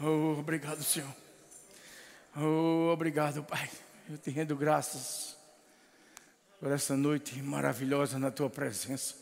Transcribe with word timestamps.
Oh, 0.00 0.38
obrigado, 0.38 0.80
Senhor. 0.80 1.12
Oh, 2.36 2.92
obrigado, 2.92 3.42
Pai. 3.42 3.68
Eu 4.08 4.16
te 4.16 4.30
rendo 4.30 4.54
graças 4.54 5.36
por 6.60 6.70
essa 6.70 6.96
noite 6.96 7.42
maravilhosa 7.42 8.16
na 8.16 8.30
tua 8.30 8.48
presença. 8.48 9.16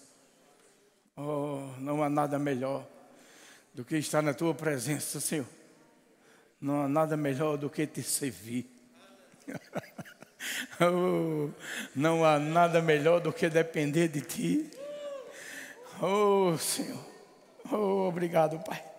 Oh, 1.16 1.70
não 1.78 2.02
há 2.02 2.10
nada 2.10 2.38
melhor 2.38 2.86
do 3.72 3.86
que 3.86 3.96
estar 3.96 4.20
na 4.20 4.34
tua 4.34 4.54
presença, 4.54 5.18
Senhor. 5.18 5.46
Não 6.60 6.82
há 6.82 6.88
nada 6.88 7.16
melhor 7.16 7.56
do 7.56 7.70
que 7.70 7.86
te 7.86 8.02
servir. 8.02 8.70
oh, 10.78 11.48
não 11.94 12.22
há 12.22 12.38
nada 12.38 12.82
melhor 12.82 13.20
do 13.20 13.32
que 13.32 13.48
depender 13.48 14.08
de 14.08 14.20
ti. 14.20 14.70
Oh, 16.02 16.54
Senhor. 16.58 17.02
Oh, 17.72 18.08
obrigado, 18.08 18.62
Pai. 18.62 18.95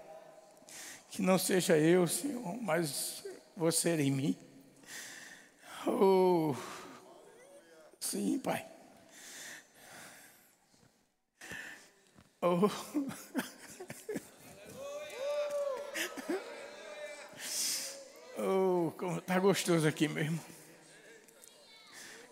Que 1.17 1.23
não 1.23 1.39
seja 1.39 1.75
eu, 1.75 2.07
Senhor, 2.07 2.61
mas 2.61 3.23
você 3.55 3.99
em 3.99 4.11
mim. 4.11 4.37
Oh, 5.87 6.53
sim, 7.99 8.37
Pai. 8.37 8.63
Oh. 12.39 12.69
Oh, 18.39 18.93
como 18.99 19.17
está 19.17 19.39
gostoso 19.39 19.87
aqui 19.87 20.07
mesmo. 20.07 20.39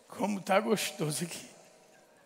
Como 0.07 0.37
está 0.37 0.59
gostoso 0.59 1.23
aqui. 1.23 1.49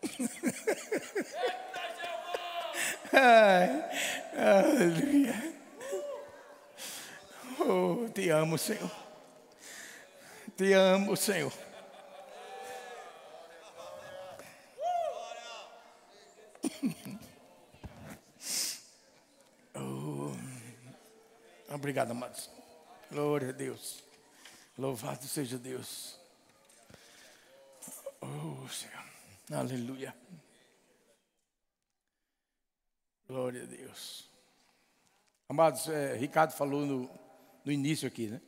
Ai, 3.14 3.90
aleluia. 4.36 5.59
Oh, 7.62 8.08
te 8.14 8.32
amo, 8.32 8.58
Senhor. 8.58 8.92
Te 10.56 10.74
amo, 10.74 11.16
Senhor. 11.16 11.52
Oh, 19.76 20.32
obrigado, 21.70 22.12
amados. 22.12 22.50
Glória 23.12 23.50
a 23.50 23.52
Deus. 23.52 24.04
Louvado 24.78 25.24
seja 25.26 25.58
Deus. 25.58 26.18
Oh, 28.22 28.68
Senhor. 28.70 29.04
Aleluia. 29.52 30.16
Glória 33.28 33.64
a 33.64 33.66
Deus. 33.66 34.30
Amados, 35.50 35.90
é, 35.90 36.16
Ricardo 36.16 36.52
falou 36.54 36.86
no, 36.86 37.29
no 37.64 37.72
início 37.72 38.08
aqui, 38.08 38.28
né? 38.28 38.42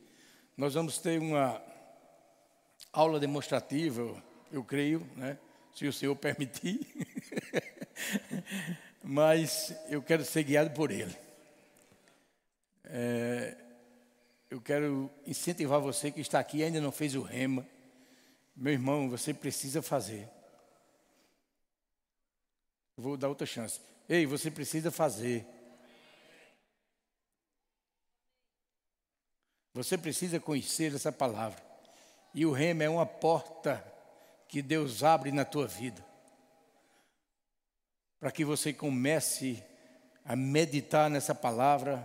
Nós 0.56 0.74
vamos 0.74 0.98
ter 0.98 1.18
uma 1.18 1.62
aula 2.92 3.18
demonstrativa, 3.18 4.22
eu 4.50 4.62
creio, 4.62 5.06
né? 5.16 5.38
Se 5.74 5.86
o 5.86 5.92
Senhor 5.92 6.14
permitir. 6.16 6.80
Mas 9.02 9.74
eu 9.88 10.02
quero 10.02 10.24
ser 10.24 10.44
guiado 10.44 10.70
por 10.70 10.90
Ele. 10.90 11.16
É, 12.84 13.56
eu 14.50 14.60
quero 14.60 15.10
incentivar 15.26 15.80
você 15.80 16.10
que 16.10 16.20
está 16.20 16.38
aqui 16.38 16.58
e 16.58 16.64
ainda 16.64 16.80
não 16.80 16.92
fez 16.92 17.14
o 17.14 17.22
rema. 17.22 17.66
Meu 18.54 18.74
irmão, 18.74 19.08
você 19.08 19.32
precisa 19.32 19.80
fazer. 19.80 20.28
vou 22.96 23.16
dar 23.16 23.28
outra 23.28 23.46
chance. 23.46 23.80
Ei, 24.08 24.26
você 24.26 24.50
precisa 24.50 24.90
fazer. 24.90 25.46
Você 29.74 29.96
precisa 29.96 30.38
conhecer 30.38 30.94
essa 30.94 31.10
palavra. 31.10 31.62
E 32.34 32.44
o 32.44 32.52
rema 32.52 32.84
é 32.84 32.88
uma 32.88 33.06
porta 33.06 33.84
que 34.48 34.60
Deus 34.62 35.02
abre 35.02 35.32
na 35.32 35.44
tua 35.44 35.66
vida. 35.66 36.04
Para 38.20 38.30
que 38.30 38.44
você 38.44 38.72
comece 38.72 39.62
a 40.24 40.36
meditar 40.36 41.10
nessa 41.10 41.34
palavra 41.34 41.98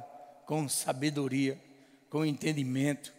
com 0.45 0.67
sabedoria 0.67 1.61
com 2.09 2.25
entendimento. 2.25 3.13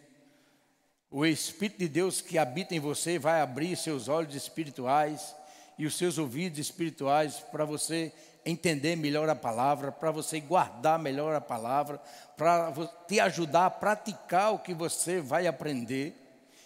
O 1.11 1.25
Espírito 1.25 1.79
de 1.79 1.87
Deus 1.87 2.21
que 2.21 2.37
habita 2.37 2.75
em 2.75 2.79
você 2.79 3.17
vai 3.17 3.41
abrir 3.41 3.75
seus 3.75 4.07
olhos 4.07 4.35
espirituais 4.35 5.35
e 5.77 5.85
os 5.85 5.97
seus 5.97 6.17
ouvidos 6.17 6.59
espirituais 6.59 7.39
para 7.51 7.65
você 7.65 8.13
entender 8.45 8.95
melhor 8.95 9.29
a 9.29 9.35
palavra, 9.35 9.91
para 9.91 10.11
você 10.11 10.39
guardar 10.39 10.97
melhor 10.97 11.35
a 11.35 11.41
palavra, 11.41 12.01
para 12.37 12.71
te 13.07 13.19
ajudar 13.19 13.65
a 13.65 13.69
praticar 13.69 14.53
o 14.53 14.59
que 14.59 14.73
você 14.73 15.19
vai 15.19 15.47
aprender 15.47 16.15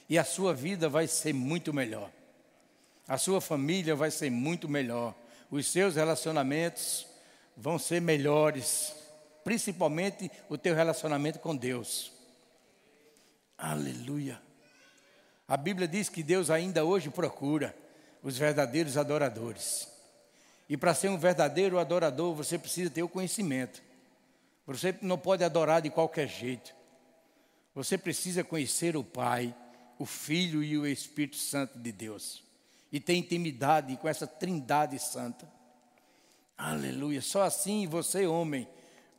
e 0.09 0.17
a 0.17 0.23
sua 0.23 0.53
vida 0.53 0.87
vai 0.87 1.07
ser 1.07 1.33
muito 1.33 1.73
melhor. 1.73 2.09
A 3.07 3.17
sua 3.17 3.41
família 3.41 3.95
vai 3.95 4.11
ser 4.11 4.29
muito 4.29 4.69
melhor. 4.69 5.13
Os 5.49 5.71
seus 5.71 5.95
relacionamentos 5.95 7.07
vão 7.55 7.77
ser 7.77 8.01
melhores, 8.01 8.95
principalmente 9.43 10.31
o 10.49 10.57
teu 10.57 10.73
relacionamento 10.73 11.39
com 11.39 11.55
Deus. 11.55 12.11
Aleluia. 13.57 14.41
A 15.47 15.57
Bíblia 15.57 15.87
diz 15.87 16.09
que 16.09 16.23
Deus 16.23 16.49
ainda 16.49 16.85
hoje 16.85 17.09
procura 17.09 17.75
os 18.21 18.37
verdadeiros 18.37 18.97
adoradores. 18.97 19.92
E 20.67 20.77
para 20.77 20.93
ser 20.93 21.09
um 21.09 21.17
verdadeiro 21.17 21.77
adorador, 21.77 22.33
você 22.33 22.57
precisa 22.57 22.89
ter 22.89 23.03
o 23.03 23.09
conhecimento. 23.09 23.81
Você 24.65 24.95
não 25.01 25.17
pode 25.17 25.43
adorar 25.43 25.81
de 25.81 25.89
qualquer 25.89 26.27
jeito. 26.27 26.73
Você 27.75 27.97
precisa 27.97 28.43
conhecer 28.43 28.95
o 28.95 29.03
Pai, 29.03 29.53
o 29.99 30.05
Filho 30.05 30.63
e 30.63 30.77
o 30.77 30.87
Espírito 30.87 31.37
Santo 31.37 31.77
de 31.77 31.91
Deus. 31.91 32.43
E 32.91 32.99
ter 32.99 33.15
intimidade 33.15 33.97
com 33.97 34.07
essa 34.07 34.27
trindade 34.27 34.97
santa. 34.99 35.51
Aleluia. 36.57 37.21
Só 37.21 37.41
assim 37.41 37.87
você, 37.87 38.25
homem, 38.25 38.67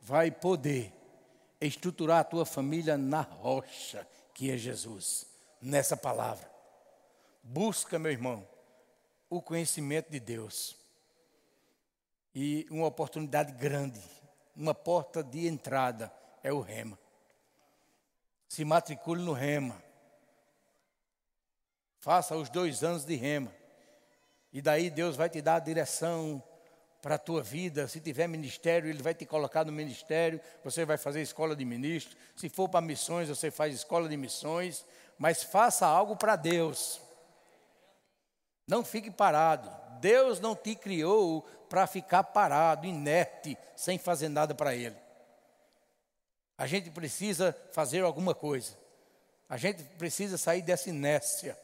vai 0.01 0.31
poder 0.31 0.93
estruturar 1.59 2.19
a 2.19 2.23
tua 2.23 2.45
família 2.45 2.97
na 2.97 3.21
rocha 3.21 4.07
que 4.33 4.51
é 4.51 4.57
Jesus, 4.57 5.25
nessa 5.61 5.95
palavra. 5.95 6.49
Busca, 7.41 7.99
meu 7.99 8.11
irmão, 8.11 8.47
o 9.29 9.41
conhecimento 9.41 10.11
de 10.11 10.19
Deus. 10.19 10.75
E 12.35 12.67
uma 12.69 12.87
oportunidade 12.87 13.53
grande, 13.53 14.01
uma 14.53 14.75
porta 14.75 15.23
de 15.23 15.47
entrada 15.47 16.11
é 16.43 16.51
o 16.51 16.59
rema. 16.59 16.99
Se 18.49 18.65
matricule 18.65 19.23
no 19.23 19.31
rema. 19.31 19.81
Faça 21.99 22.35
os 22.35 22.49
dois 22.49 22.83
anos 22.83 23.05
de 23.05 23.15
rema. 23.15 23.51
E 24.51 24.61
daí 24.61 24.89
Deus 24.89 25.15
vai 25.15 25.29
te 25.29 25.41
dar 25.41 25.55
a 25.55 25.59
direção 25.59 26.43
para 27.01 27.15
a 27.15 27.19
tua 27.19 27.41
vida. 27.41 27.87
Se 27.87 28.01
tiver 28.01 28.27
ministério, 28.27 28.89
Ele 28.89 29.01
vai 29.01 29.13
te 29.13 29.25
colocar 29.25 29.63
no 29.63 29.71
ministério. 29.71 30.41
Você 30.63 30.83
vai 30.83 30.97
fazer 30.97 31.21
escola 31.21 31.55
de 31.55 31.63
ministro. 31.63 32.17
Se 32.35 32.49
for 32.49 32.67
para 32.67 32.81
missões, 32.81 33.29
você 33.29 33.49
faz 33.49 33.73
escola 33.73 34.09
de 34.09 34.17
missões. 34.17 34.85
Mas 35.17 35.41
faça 35.41 35.87
algo 35.87 36.17
para 36.17 36.35
Deus. 36.35 36.99
Não 38.67 38.83
fique 38.83 39.11
parado. 39.11 39.69
Deus 39.99 40.39
não 40.39 40.55
te 40.55 40.75
criou 40.75 41.41
para 41.69 41.87
ficar 41.87 42.23
parado, 42.23 42.85
inerte, 42.85 43.57
sem 43.75 43.97
fazer 43.97 44.29
nada 44.29 44.53
para 44.53 44.75
Ele. 44.75 44.95
A 46.57 46.67
gente 46.67 46.89
precisa 46.89 47.55
fazer 47.71 48.03
alguma 48.03 48.33
coisa. 48.33 48.77
A 49.49 49.57
gente 49.57 49.83
precisa 49.83 50.37
sair 50.37 50.61
dessa 50.61 50.89
inércia 50.89 51.57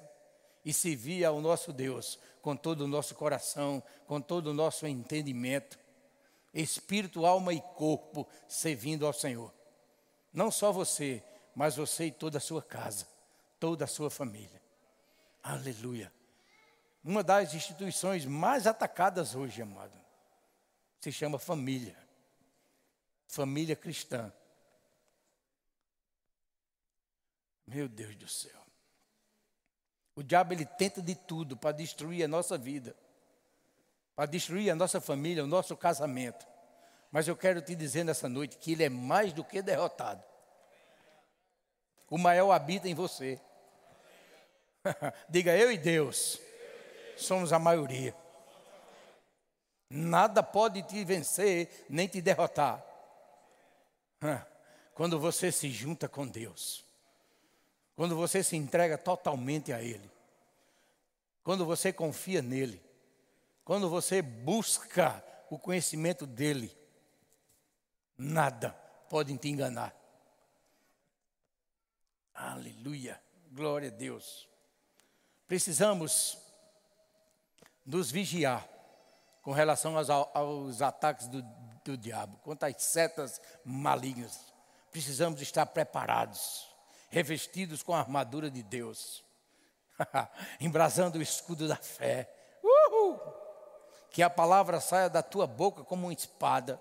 e 0.63 0.73
servir 0.73 1.25
ao 1.25 1.41
nosso 1.41 1.73
Deus 1.73 2.19
com 2.41 2.55
todo 2.55 2.81
o 2.81 2.87
nosso 2.87 3.15
coração, 3.15 3.81
com 4.07 4.19
todo 4.19 4.47
o 4.47 4.53
nosso 4.53 4.85
entendimento, 4.85 5.79
espírito, 6.53 7.25
alma 7.25 7.53
e 7.53 7.61
corpo, 7.61 8.27
servindo 8.47 9.05
ao 9.05 9.13
Senhor. 9.13 9.53
Não 10.33 10.51
só 10.51 10.71
você, 10.71 11.23
mas 11.55 11.75
você 11.75 12.05
e 12.05 12.11
toda 12.11 12.37
a 12.37 12.41
sua 12.41 12.61
casa, 12.61 13.07
toda 13.59 13.85
a 13.85 13.87
sua 13.87 14.09
família. 14.09 14.61
Aleluia. 15.43 16.11
Uma 17.03 17.23
das 17.23 17.53
instituições 17.53 18.25
mais 18.25 18.67
atacadas 18.67 19.33
hoje, 19.33 19.61
amado, 19.61 19.99
se 20.99 21.11
chama 21.11 21.39
família. 21.39 21.97
Família 23.27 23.75
cristã. 23.75 24.31
Meu 27.65 27.87
Deus 27.87 28.15
do 28.15 28.27
céu. 28.27 28.61
O 30.15 30.21
diabo 30.21 30.53
ele 30.53 30.65
tenta 30.65 31.01
de 31.01 31.15
tudo 31.15 31.57
para 31.57 31.71
destruir 31.71 32.23
a 32.23 32.27
nossa 32.27 32.57
vida, 32.57 32.95
para 34.15 34.25
destruir 34.27 34.69
a 34.69 34.75
nossa 34.75 35.01
família, 35.01 35.43
o 35.43 35.47
nosso 35.47 35.75
casamento. 35.75 36.45
Mas 37.09 37.27
eu 37.27 37.35
quero 37.35 37.61
te 37.61 37.73
dizer 37.73 38.03
nessa 38.03 38.29
noite 38.29 38.57
que 38.57 38.73
ele 38.73 38.83
é 38.83 38.89
mais 38.89 39.33
do 39.33 39.43
que 39.43 39.61
derrotado. 39.61 40.23
O 42.09 42.17
maior 42.17 42.51
habita 42.51 42.87
em 42.87 42.93
você. 42.93 43.41
Diga 45.29 45.57
eu 45.57 45.71
e 45.71 45.77
Deus 45.77 46.39
somos 47.17 47.53
a 47.53 47.59
maioria. 47.59 48.15
Nada 49.89 50.41
pode 50.41 50.83
te 50.83 51.03
vencer 51.03 51.85
nem 51.89 52.07
te 52.07 52.21
derrotar. 52.21 52.83
quando 54.93 55.19
você 55.19 55.51
se 55.51 55.69
junta 55.69 56.07
com 56.07 56.27
Deus, 56.27 56.85
quando 57.95 58.15
você 58.15 58.43
se 58.43 58.55
entrega 58.55 58.97
totalmente 58.97 59.73
a 59.73 59.81
Ele, 59.81 60.09
quando 61.43 61.65
você 61.65 61.91
confia 61.91 62.41
nele, 62.41 62.81
quando 63.65 63.89
você 63.89 64.21
busca 64.21 65.23
o 65.49 65.57
conhecimento 65.57 66.25
dEle, 66.25 66.75
nada 68.17 68.71
pode 69.09 69.35
te 69.37 69.49
enganar. 69.49 69.95
Aleluia, 72.33 73.21
glória 73.51 73.89
a 73.89 73.91
Deus. 73.91 74.47
Precisamos 75.47 76.37
nos 77.85 78.11
vigiar 78.11 78.67
com 79.41 79.51
relação 79.51 79.97
aos, 79.97 80.09
aos 80.09 80.81
ataques 80.81 81.27
do, 81.27 81.41
do 81.83 81.97
diabo, 81.97 82.37
quanto 82.43 82.63
às 82.63 82.81
setas 82.81 83.41
malignas. 83.65 84.53
Precisamos 84.91 85.41
estar 85.41 85.65
preparados, 85.65 86.67
revestidos 87.09 87.81
com 87.81 87.93
a 87.93 87.99
armadura 87.99 88.51
de 88.51 88.61
Deus, 88.61 89.23
embrasando 90.59 91.17
o 91.17 91.21
escudo 91.21 91.67
da 91.67 91.77
fé. 91.77 92.29
Uhul! 92.63 93.19
Que 94.09 94.21
a 94.21 94.29
palavra 94.29 94.81
saia 94.81 95.09
da 95.09 95.23
tua 95.23 95.47
boca 95.47 95.83
como 95.83 96.07
uma 96.07 96.13
espada. 96.13 96.79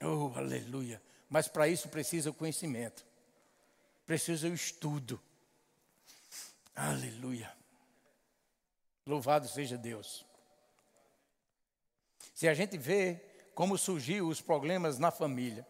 Oh, 0.00 0.32
aleluia. 0.36 1.02
Mas 1.28 1.48
para 1.48 1.66
isso 1.66 1.88
precisa 1.88 2.30
o 2.30 2.34
conhecimento, 2.34 3.04
precisa 4.06 4.48
o 4.48 4.54
estudo. 4.54 5.20
Aleluia. 6.74 7.61
Louvado 9.06 9.48
seja 9.48 9.76
Deus. 9.76 10.24
Se 12.34 12.48
a 12.48 12.54
gente 12.54 12.78
vê 12.78 13.20
como 13.54 13.76
surgiu 13.76 14.28
os 14.28 14.40
problemas 14.40 14.98
na 14.98 15.10
família, 15.10 15.66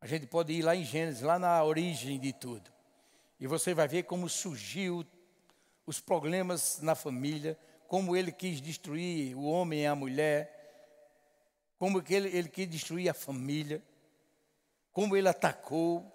a 0.00 0.06
gente 0.06 0.26
pode 0.26 0.52
ir 0.52 0.62
lá 0.62 0.76
em 0.76 0.84
Gênesis, 0.84 1.22
lá 1.22 1.38
na 1.38 1.62
origem 1.64 2.18
de 2.18 2.32
tudo. 2.32 2.70
E 3.40 3.46
você 3.46 3.74
vai 3.74 3.88
ver 3.88 4.04
como 4.04 4.28
surgiu 4.28 5.04
os 5.84 6.00
problemas 6.00 6.80
na 6.80 6.94
família, 6.94 7.58
como 7.88 8.16
ele 8.16 8.32
quis 8.32 8.60
destruir 8.60 9.36
o 9.36 9.44
homem 9.44 9.82
e 9.82 9.86
a 9.86 9.94
mulher, 9.94 10.56
como 11.78 12.02
que 12.02 12.14
ele, 12.14 12.28
ele 12.36 12.48
quis 12.48 12.68
destruir 12.68 13.08
a 13.08 13.14
família, 13.14 13.82
como 14.92 15.16
ele 15.16 15.28
atacou. 15.28 16.10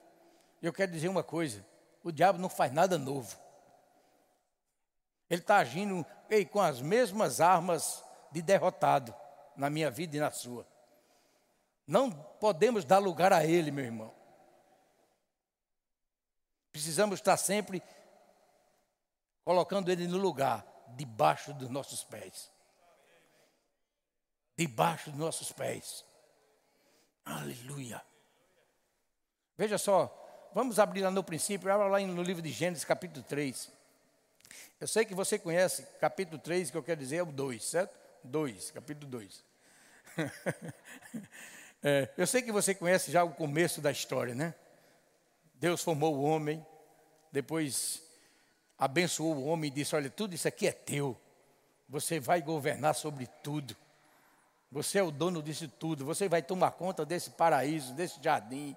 Eu 0.62 0.74
quero 0.74 0.92
dizer 0.92 1.08
uma 1.08 1.24
coisa: 1.24 1.66
o 2.04 2.12
diabo 2.12 2.40
não 2.40 2.50
faz 2.50 2.72
nada 2.72 2.98
novo. 2.98 3.38
Ele 5.32 5.40
está 5.40 5.60
agindo 5.60 6.06
ei, 6.30 6.46
com 6.46 6.60
as 6.60 6.82
mesmas 6.82 7.40
armas 7.40 8.04
de 8.34 8.42
derrotado 8.42 9.16
na 9.56 9.70
minha 9.70 9.90
vida 9.90 10.18
e 10.18 10.20
na 10.20 10.30
sua. 10.30 10.68
Não 11.88 12.12
podemos 12.12 12.84
dar 12.84 12.98
lugar 12.98 13.32
a 13.32 13.46
ele, 13.46 13.72
meu 13.72 13.86
irmão. 13.86 14.14
Precisamos 16.70 17.20
estar 17.20 17.38
sempre 17.38 17.82
colocando 19.46 19.90
ele 19.90 20.06
no 20.06 20.18
lugar, 20.18 20.66
debaixo 20.98 21.54
dos 21.54 21.70
nossos 21.70 22.04
pés. 22.04 22.52
Debaixo 24.58 25.12
dos 25.12 25.20
nossos 25.20 25.54
pés. 25.54 26.04
Aleluia. 27.24 28.04
Veja 29.58 29.78
só, 29.78 30.14
vamos 30.54 30.78
abrir 30.78 31.04
lá 31.04 31.12
no 31.12 31.24
princípio, 31.24 31.72
abra 31.72 31.88
lá 31.88 32.00
no 32.02 32.22
livro 32.22 32.42
de 32.42 32.52
Gênesis, 32.52 32.84
capítulo 32.84 33.24
3. 33.24 33.80
Eu 34.80 34.88
sei 34.88 35.06
que 35.06 35.14
você 35.14 35.38
conhece 35.38 35.84
capítulo 36.00 36.40
3, 36.40 36.72
que 36.72 36.78
eu 36.78 36.84
quero 36.84 37.00
dizer 37.00 37.18
é 37.18 37.24
o 37.24 37.28
2, 37.28 37.64
certo? 37.64 37.98
2, 38.24 38.72
capítulo 38.72 39.10
2. 39.12 39.44
é, 41.84 42.10
eu 42.18 42.28
sei 42.28 42.42
que 42.42 42.52
você 42.52 42.74
conhece 42.74 43.12
já 43.12 43.24
o 43.24 43.32
começo 43.32 43.82
da 43.82 43.92
história, 43.92 44.36
né? 44.36 44.54
Deus 45.56 45.84
formou 45.84 46.16
o 46.16 46.24
homem, 46.24 46.66
depois 47.32 48.02
abençoou 48.78 49.36
o 49.36 49.46
homem 49.46 49.70
e 49.70 49.74
disse: 49.74 49.96
Olha, 49.96 50.10
tudo 50.10 50.34
isso 50.34 50.48
aqui 50.48 50.68
é 50.68 50.72
teu, 50.72 51.16
você 51.88 52.20
vai 52.20 52.42
governar 52.42 52.96
sobre 52.96 53.28
tudo, 53.44 53.76
você 54.72 55.00
é 55.00 55.04
o 55.04 55.12
dono 55.12 55.44
disso 55.44 55.68
tudo, 55.68 56.06
você 56.06 56.28
vai 56.30 56.42
tomar 56.42 56.72
conta 56.72 57.06
desse 57.06 57.32
paraíso, 57.32 57.94
desse 57.94 58.22
jardim. 58.24 58.76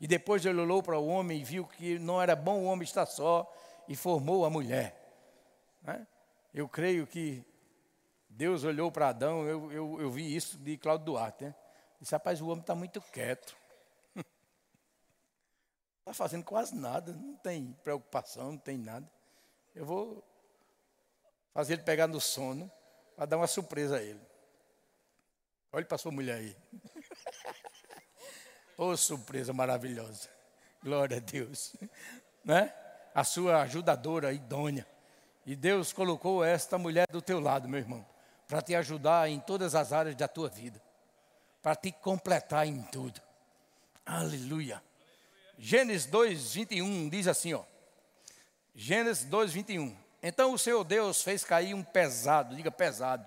E 0.00 0.06
depois 0.06 0.44
ele 0.46 0.60
olhou 0.60 0.82
para 0.82 0.98
o 0.98 1.06
homem 1.06 1.40
e 1.40 1.44
viu 1.44 1.66
que 1.66 1.98
não 1.98 2.22
era 2.22 2.34
bom 2.34 2.60
o 2.60 2.64
homem 2.64 2.84
estar 2.84 3.04
só 3.04 3.46
e 3.88 3.96
formou 3.96 4.44
a 4.44 4.50
mulher. 4.50 4.94
Né? 5.82 6.06
Eu 6.52 6.68
creio 6.68 7.06
que 7.06 7.42
Deus 8.28 8.62
olhou 8.62 8.92
para 8.92 9.08
Adão, 9.08 9.46
eu, 9.46 9.72
eu, 9.72 10.00
eu, 10.00 10.10
vi 10.10 10.36
isso 10.36 10.58
de 10.58 10.76
Cláudio 10.76 11.06
Duarte. 11.06 11.44
Né? 11.44 11.54
Disse, 12.00 12.12
rapaz, 12.12 12.40
o 12.40 12.46
homem 12.46 12.60
está 12.60 12.74
muito 12.74 13.00
quieto. 13.00 13.56
Está 16.00 16.12
fazendo 16.14 16.44
quase 16.44 16.74
nada, 16.76 17.12
não 17.12 17.34
tem 17.36 17.72
preocupação, 17.82 18.52
não 18.52 18.58
tem 18.58 18.78
nada. 18.78 19.10
Eu 19.74 19.84
vou 19.84 20.22
fazer 21.52 21.72
ele 21.74 21.82
pegar 21.82 22.06
no 22.06 22.20
sono 22.20 22.70
para 23.16 23.26
dar 23.26 23.36
uma 23.38 23.46
surpresa 23.46 23.96
a 23.96 24.02
ele. 24.02 24.20
Olhe 25.72 25.84
para 25.84 25.98
sua 25.98 26.12
mulher 26.12 26.36
aí. 26.36 26.56
oh, 28.76 28.96
surpresa 28.96 29.52
maravilhosa. 29.52 30.28
Glória 30.82 31.16
a 31.16 31.20
Deus. 31.20 31.74
Né? 32.44 32.72
A 33.18 33.24
sua 33.24 33.62
ajudadora 33.62 34.32
idônea. 34.32 34.86
E 35.44 35.56
Deus 35.56 35.92
colocou 35.92 36.44
esta 36.44 36.78
mulher 36.78 37.08
do 37.10 37.20
teu 37.20 37.40
lado, 37.40 37.68
meu 37.68 37.80
irmão, 37.80 38.06
para 38.46 38.62
te 38.62 38.76
ajudar 38.76 39.28
em 39.28 39.40
todas 39.40 39.74
as 39.74 39.92
áreas 39.92 40.14
da 40.14 40.28
tua 40.28 40.48
vida, 40.48 40.80
para 41.60 41.74
te 41.74 41.90
completar 41.90 42.64
em 42.64 42.80
tudo. 42.80 43.20
Aleluia. 44.06 44.80
Gênesis 45.58 46.06
2, 46.06 46.54
21 46.54 47.08
diz 47.08 47.26
assim, 47.26 47.54
ó. 47.54 47.64
Gênesis 48.72 49.24
2, 49.24 49.52
21. 49.52 49.98
Então 50.22 50.52
o 50.52 50.58
Senhor 50.58 50.84
Deus 50.84 51.20
fez 51.20 51.42
cair 51.42 51.74
um 51.74 51.82
pesado, 51.82 52.54
diga 52.54 52.70
pesado. 52.70 53.26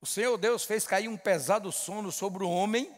O 0.00 0.06
Senhor 0.06 0.36
Deus 0.36 0.64
fez 0.64 0.84
cair 0.84 1.06
um 1.06 1.16
pesado 1.16 1.70
sono 1.70 2.10
sobre 2.10 2.42
o 2.42 2.50
homem. 2.50 2.92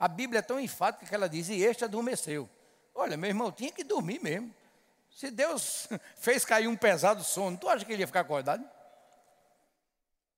A 0.00 0.08
Bíblia 0.08 0.38
é 0.38 0.42
tão 0.42 0.58
enfática 0.58 1.04
que 1.04 1.14
ela 1.14 1.28
diz: 1.28 1.50
e 1.50 1.62
este 1.62 1.84
adormeceu. 1.84 2.48
Olha, 2.94 3.16
meu 3.16 3.28
irmão, 3.28 3.50
tinha 3.50 3.72
que 3.72 3.82
dormir 3.82 4.20
mesmo. 4.22 4.54
Se 5.10 5.30
Deus 5.30 5.88
fez 6.16 6.44
cair 6.44 6.68
um 6.68 6.76
pesado 6.76 7.24
sono, 7.24 7.56
tu 7.56 7.68
acha 7.68 7.84
que 7.84 7.92
ele 7.92 8.02
ia 8.02 8.06
ficar 8.06 8.20
acordado? 8.20 8.64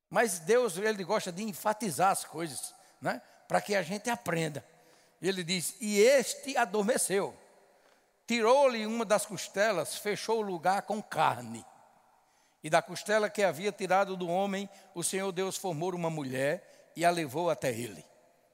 Mas 0.08 0.38
Deus, 0.38 0.76
ele 0.76 1.04
gosta 1.04 1.32
de 1.32 1.42
enfatizar 1.42 2.10
as 2.10 2.24
coisas, 2.24 2.74
né? 3.00 3.20
Para 3.48 3.60
que 3.60 3.74
a 3.74 3.82
gente 3.82 4.08
aprenda. 4.08 4.64
Ele 5.20 5.42
diz: 5.42 5.76
E 5.80 5.98
este 5.98 6.56
adormeceu. 6.56 7.36
Tirou-lhe 8.26 8.86
uma 8.86 9.04
das 9.04 9.24
costelas, 9.24 9.96
fechou 9.96 10.38
o 10.38 10.42
lugar 10.42 10.82
com 10.82 11.02
carne. 11.02 11.64
E 12.62 12.68
da 12.68 12.82
costela 12.82 13.30
que 13.30 13.42
havia 13.42 13.70
tirado 13.70 14.16
do 14.16 14.28
homem, 14.28 14.68
o 14.94 15.04
Senhor 15.04 15.30
Deus 15.30 15.56
formou 15.56 15.94
uma 15.94 16.10
mulher 16.10 16.92
e 16.96 17.04
a 17.04 17.10
levou 17.10 17.48
até 17.48 17.70
ele. 17.70 18.04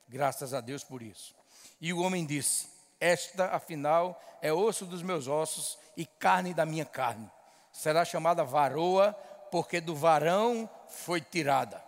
Graças 0.07 0.53
a 0.53 0.61
Deus 0.61 0.85
por 0.85 1.01
isso. 1.01 1.35
E 1.81 1.93
o 1.93 2.01
homem 2.01 2.27
disse: 2.27 2.72
Esta, 3.03 3.47
afinal, 3.47 4.23
é 4.41 4.53
osso 4.53 4.87
dos 4.87 5.03
meus 5.03 5.27
ossos 5.27 5.77
e 5.97 6.07
carne 6.07 6.55
da 6.55 6.65
minha 6.65 6.85
carne. 6.85 7.29
Será 7.73 8.05
chamada 8.05 8.45
varoa, 8.45 9.13
porque 9.51 9.81
do 9.81 9.93
varão 9.93 10.71
foi 10.87 11.21
tirada. 11.21 11.83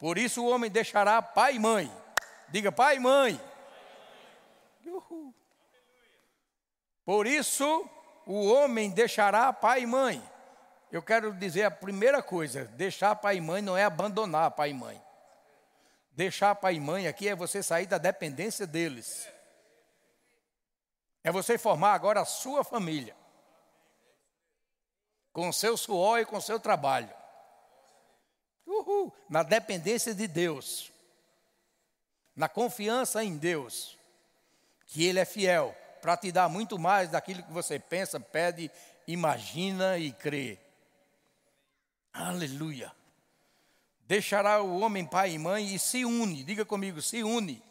Por 0.00 0.16
isso 0.16 0.42
o 0.42 0.48
homem 0.48 0.70
deixará 0.70 1.20
pai 1.20 1.56
e 1.56 1.58
mãe. 1.58 1.92
Diga 2.48 2.72
pai 2.72 2.96
e 2.96 2.98
mãe. 2.98 3.38
Uhul. 4.86 5.34
Por 7.04 7.26
isso 7.26 7.86
o 8.24 8.50
homem 8.50 8.88
deixará 8.88 9.52
pai 9.52 9.82
e 9.82 9.86
mãe. 9.86 10.22
Eu 10.90 11.02
quero 11.02 11.30
dizer 11.34 11.64
a 11.64 11.70
primeira 11.70 12.22
coisa: 12.22 12.64
deixar 12.64 13.14
pai 13.16 13.36
e 13.36 13.40
mãe 13.42 13.60
não 13.60 13.76
é 13.76 13.84
abandonar 13.84 14.52
pai 14.52 14.70
e 14.70 14.74
mãe. 14.74 14.98
Deixar 16.12 16.54
pai 16.54 16.76
e 16.76 16.80
mãe 16.80 17.06
aqui 17.06 17.28
é 17.28 17.36
você 17.36 17.62
sair 17.62 17.84
da 17.84 17.98
dependência 17.98 18.66
deles. 18.66 19.28
É 21.22 21.30
você 21.30 21.58
formar 21.58 21.94
agora 21.94 22.20
a 22.20 22.24
sua 22.24 22.62
família 22.64 23.16
com 25.38 25.52
seu 25.52 25.76
suor 25.76 26.18
e 26.18 26.24
com 26.24 26.40
seu 26.40 26.58
trabalho. 26.58 27.14
Uhul, 28.66 29.14
na 29.28 29.44
dependência 29.44 30.12
de 30.12 30.26
Deus, 30.26 30.92
na 32.34 32.48
confiança 32.48 33.22
em 33.22 33.36
Deus, 33.36 33.96
que 34.84 35.04
Ele 35.04 35.20
é 35.20 35.24
fiel 35.24 35.76
para 36.02 36.16
te 36.16 36.32
dar 36.32 36.48
muito 36.48 36.76
mais 36.76 37.10
daquilo 37.10 37.44
que 37.44 37.52
você 37.52 37.78
pensa, 37.78 38.18
pede, 38.18 38.68
imagina 39.06 39.96
e 39.96 40.10
crê. 40.10 40.58
Aleluia. 42.12 42.92
Deixará 44.00 44.60
o 44.60 44.80
homem 44.80 45.06
pai 45.06 45.34
e 45.34 45.38
mãe 45.38 45.72
e 45.72 45.78
se 45.78 46.04
une, 46.04 46.42
diga 46.42 46.64
comigo, 46.64 47.00
se 47.00 47.22
une. 47.22 47.62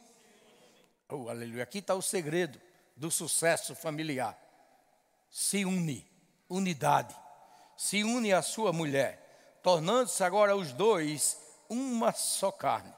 Oh, 1.09 1.27
aleluia. 1.27 1.63
Aqui 1.63 1.79
está 1.79 1.95
o 1.95 2.01
segredo 2.01 2.61
do 2.97 3.09
sucesso 3.09 3.73
familiar. 3.75 4.37
Se 5.29 5.63
une, 5.63 6.05
unidade 6.49 7.15
se 7.77 8.03
une 8.03 8.33
à 8.33 8.41
sua 8.41 8.73
mulher, 8.73 9.59
tornando-se 9.61 10.23
agora 10.23 10.55
os 10.55 10.73
dois 10.73 11.37
uma 11.69 12.11
só 12.11 12.51
carne. 12.51 12.91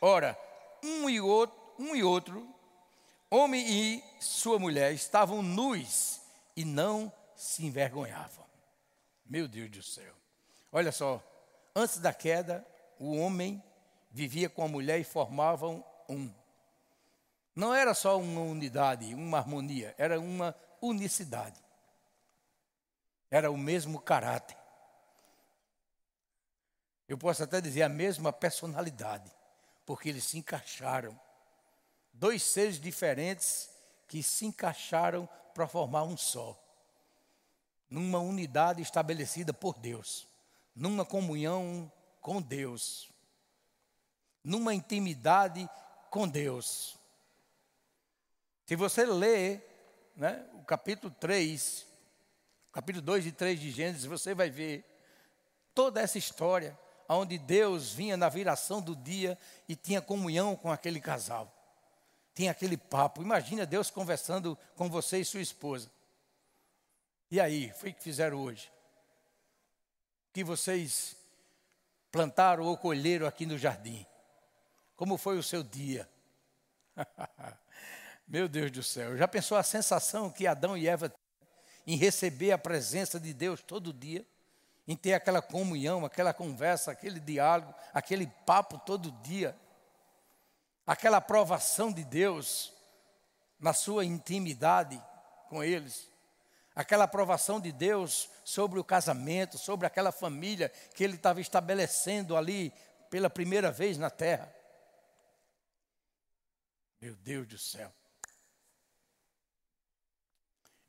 Ora, 0.00 0.36
um 0.82 1.08
e 1.08 1.20
outro, 1.20 1.56
um 1.78 1.94
e 1.94 2.02
outro, 2.02 2.46
homem 3.30 3.64
e 3.68 4.04
sua 4.20 4.58
mulher, 4.58 4.92
estavam 4.92 5.42
nus 5.42 6.20
e 6.56 6.64
não 6.64 7.12
se 7.36 7.64
envergonhavam. 7.64 8.44
Meu 9.24 9.46
Deus 9.46 9.70
do 9.70 9.82
céu. 9.82 10.12
Olha 10.72 10.90
só, 10.90 11.22
antes 11.74 11.98
da 11.98 12.12
queda, 12.12 12.66
o 12.98 13.16
homem 13.16 13.62
vivia 14.10 14.50
com 14.50 14.64
a 14.64 14.68
mulher 14.68 14.98
e 14.98 15.04
formavam 15.04 15.84
um. 16.08 16.32
Não 17.54 17.74
era 17.74 17.94
só 17.94 18.18
uma 18.18 18.40
unidade, 18.40 19.14
uma 19.14 19.38
harmonia, 19.38 19.94
era 19.98 20.20
uma 20.20 20.54
unicidade. 20.80 21.60
Era 23.30 23.50
o 23.50 23.56
mesmo 23.56 24.00
caráter. 24.00 24.56
Eu 27.08 27.18
posso 27.18 27.42
até 27.42 27.60
dizer 27.60 27.82
a 27.82 27.88
mesma 27.88 28.32
personalidade, 28.32 29.30
porque 29.84 30.08
eles 30.08 30.24
se 30.24 30.38
encaixaram. 30.38 31.18
Dois 32.12 32.42
seres 32.42 32.78
diferentes 32.80 33.68
que 34.06 34.22
se 34.22 34.46
encaixaram 34.46 35.28
para 35.52 35.66
formar 35.66 36.04
um 36.04 36.16
só. 36.16 36.56
Numa 37.88 38.20
unidade 38.20 38.80
estabelecida 38.80 39.52
por 39.52 39.76
Deus, 39.78 40.28
numa 40.74 41.04
comunhão 41.04 41.90
com 42.20 42.40
Deus, 42.40 43.10
numa 44.44 44.72
intimidade 44.72 45.68
com 46.10 46.28
Deus. 46.28 46.99
Se 48.70 48.76
você 48.76 49.04
ler 49.04 49.68
né, 50.14 50.46
o 50.54 50.62
capítulo 50.62 51.12
3, 51.18 51.84
capítulo 52.70 53.04
2 53.04 53.26
e 53.26 53.32
3 53.32 53.58
de 53.58 53.68
Gênesis, 53.68 54.04
você 54.04 54.32
vai 54.32 54.48
ver 54.48 54.84
toda 55.74 56.00
essa 56.00 56.18
história, 56.18 56.78
onde 57.08 57.36
Deus 57.36 57.92
vinha 57.92 58.16
na 58.16 58.28
viração 58.28 58.80
do 58.80 58.94
dia 58.94 59.36
e 59.68 59.74
tinha 59.74 60.00
comunhão 60.00 60.54
com 60.54 60.70
aquele 60.70 61.00
casal. 61.00 61.52
Tinha 62.32 62.52
aquele 62.52 62.76
papo. 62.76 63.20
Imagina 63.20 63.66
Deus 63.66 63.90
conversando 63.90 64.56
com 64.76 64.88
você 64.88 65.18
e 65.18 65.24
sua 65.24 65.40
esposa. 65.40 65.90
E 67.28 67.40
aí, 67.40 67.72
foi 67.72 67.90
o 67.90 67.94
que 67.94 68.04
fizeram 68.04 68.40
hoje? 68.40 68.70
O 70.28 70.32
que 70.32 70.44
vocês 70.44 71.16
plantaram 72.12 72.62
ou 72.62 72.76
colheram 72.76 73.26
aqui 73.26 73.46
no 73.46 73.58
jardim? 73.58 74.06
Como 74.94 75.18
foi 75.18 75.38
o 75.38 75.42
seu 75.42 75.64
dia? 75.64 76.08
Meu 78.30 78.48
Deus 78.48 78.70
do 78.70 78.80
céu, 78.80 79.16
já 79.16 79.26
pensou 79.26 79.58
a 79.58 79.62
sensação 79.64 80.30
que 80.30 80.46
Adão 80.46 80.76
e 80.76 80.86
Eva 80.86 81.12
em 81.84 81.96
receber 81.96 82.52
a 82.52 82.58
presença 82.58 83.18
de 83.18 83.34
Deus 83.34 83.60
todo 83.60 83.92
dia, 83.92 84.24
em 84.86 84.94
ter 84.94 85.14
aquela 85.14 85.42
comunhão, 85.42 86.04
aquela 86.04 86.32
conversa, 86.32 86.92
aquele 86.92 87.18
diálogo, 87.18 87.74
aquele 87.92 88.28
papo 88.46 88.78
todo 88.86 89.10
dia, 89.10 89.58
aquela 90.86 91.16
aprovação 91.16 91.92
de 91.92 92.04
Deus 92.04 92.72
na 93.58 93.72
sua 93.72 94.04
intimidade 94.04 95.02
com 95.48 95.64
eles, 95.64 96.08
aquela 96.72 97.02
aprovação 97.02 97.58
de 97.58 97.72
Deus 97.72 98.30
sobre 98.44 98.78
o 98.78 98.84
casamento, 98.84 99.58
sobre 99.58 99.88
aquela 99.88 100.12
família 100.12 100.68
que 100.94 101.02
ele 101.02 101.16
estava 101.16 101.40
estabelecendo 101.40 102.36
ali 102.36 102.72
pela 103.10 103.28
primeira 103.28 103.72
vez 103.72 103.98
na 103.98 104.08
terra. 104.08 104.54
Meu 107.00 107.16
Deus 107.16 107.48
do 107.48 107.58
céu. 107.58 107.92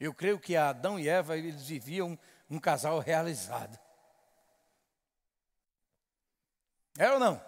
Eu 0.01 0.15
creio 0.15 0.39
que 0.39 0.57
Adão 0.57 0.99
e 0.99 1.07
Eva 1.07 1.37
eles 1.37 1.67
viviam 1.67 2.17
um 2.49 2.59
casal 2.59 2.97
realizado. 2.97 3.77
É 6.97 7.11
ou 7.11 7.19
não? 7.19 7.39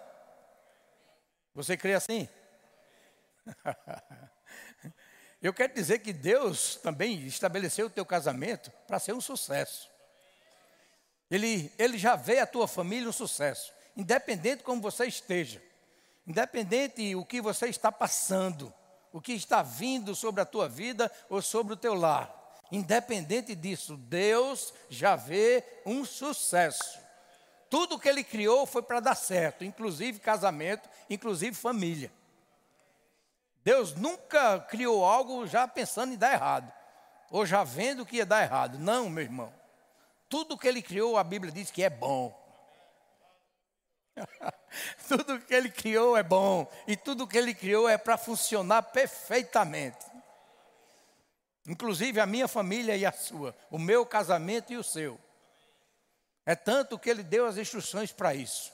Você 1.52 1.76
crê 1.76 1.94
assim? 1.94 2.28
Eu 5.42 5.52
quero 5.52 5.74
dizer 5.74 5.98
que 5.98 6.12
Deus 6.12 6.76
também 6.76 7.26
estabeleceu 7.26 7.88
o 7.88 7.90
teu 7.90 8.06
casamento 8.06 8.70
para 8.86 9.00
ser 9.00 9.14
um 9.14 9.20
sucesso. 9.20 9.90
Ele, 11.28 11.72
ele 11.76 11.98
já 11.98 12.14
vê 12.14 12.38
a 12.38 12.46
tua 12.46 12.68
família 12.68 13.08
um 13.08 13.12
sucesso, 13.12 13.72
independente 13.96 14.62
como 14.62 14.80
você 14.80 15.06
esteja, 15.06 15.60
independente 16.24 17.16
o 17.16 17.24
que 17.26 17.40
você 17.40 17.66
está 17.66 17.90
passando, 17.90 18.72
o 19.12 19.20
que 19.20 19.32
está 19.32 19.60
vindo 19.60 20.14
sobre 20.14 20.40
a 20.40 20.46
tua 20.46 20.68
vida 20.68 21.10
ou 21.28 21.42
sobre 21.42 21.72
o 21.72 21.76
teu 21.76 21.94
lar. 21.94 22.43
Independente 22.74 23.54
disso, 23.54 23.96
Deus 23.96 24.74
já 24.90 25.14
vê 25.14 25.62
um 25.86 26.04
sucesso. 26.04 26.98
Tudo 27.70 28.00
que 28.00 28.08
Ele 28.08 28.24
criou 28.24 28.66
foi 28.66 28.82
para 28.82 28.98
dar 28.98 29.14
certo, 29.14 29.64
inclusive 29.64 30.18
casamento, 30.18 30.88
inclusive 31.08 31.54
família. 31.54 32.12
Deus 33.62 33.94
nunca 33.94 34.58
criou 34.58 35.04
algo 35.04 35.46
já 35.46 35.68
pensando 35.68 36.14
em 36.14 36.16
dar 36.16 36.32
errado, 36.32 36.72
ou 37.30 37.46
já 37.46 37.62
vendo 37.62 38.04
que 38.04 38.16
ia 38.16 38.26
dar 38.26 38.42
errado. 38.42 38.76
Não, 38.76 39.08
meu 39.08 39.22
irmão. 39.22 39.54
Tudo 40.28 40.58
que 40.58 40.66
Ele 40.66 40.82
criou, 40.82 41.16
a 41.16 41.22
Bíblia 41.22 41.52
diz 41.52 41.70
que 41.70 41.84
é 41.84 41.88
bom. 41.88 42.36
tudo 45.06 45.38
que 45.38 45.54
Ele 45.54 45.70
criou 45.70 46.16
é 46.16 46.24
bom, 46.24 46.68
e 46.88 46.96
tudo 46.96 47.24
que 47.24 47.38
Ele 47.38 47.54
criou 47.54 47.88
é 47.88 47.96
para 47.96 48.18
funcionar 48.18 48.82
perfeitamente 48.82 50.13
inclusive 51.66 52.20
a 52.20 52.26
minha 52.26 52.46
família 52.46 52.96
e 52.96 53.06
a 53.06 53.12
sua, 53.12 53.54
o 53.70 53.78
meu 53.78 54.04
casamento 54.04 54.72
e 54.72 54.76
o 54.76 54.84
seu. 54.84 55.18
É 56.44 56.54
tanto 56.54 56.98
que 56.98 57.08
ele 57.08 57.22
deu 57.22 57.46
as 57.46 57.56
instruções 57.56 58.12
para 58.12 58.34
isso. 58.34 58.72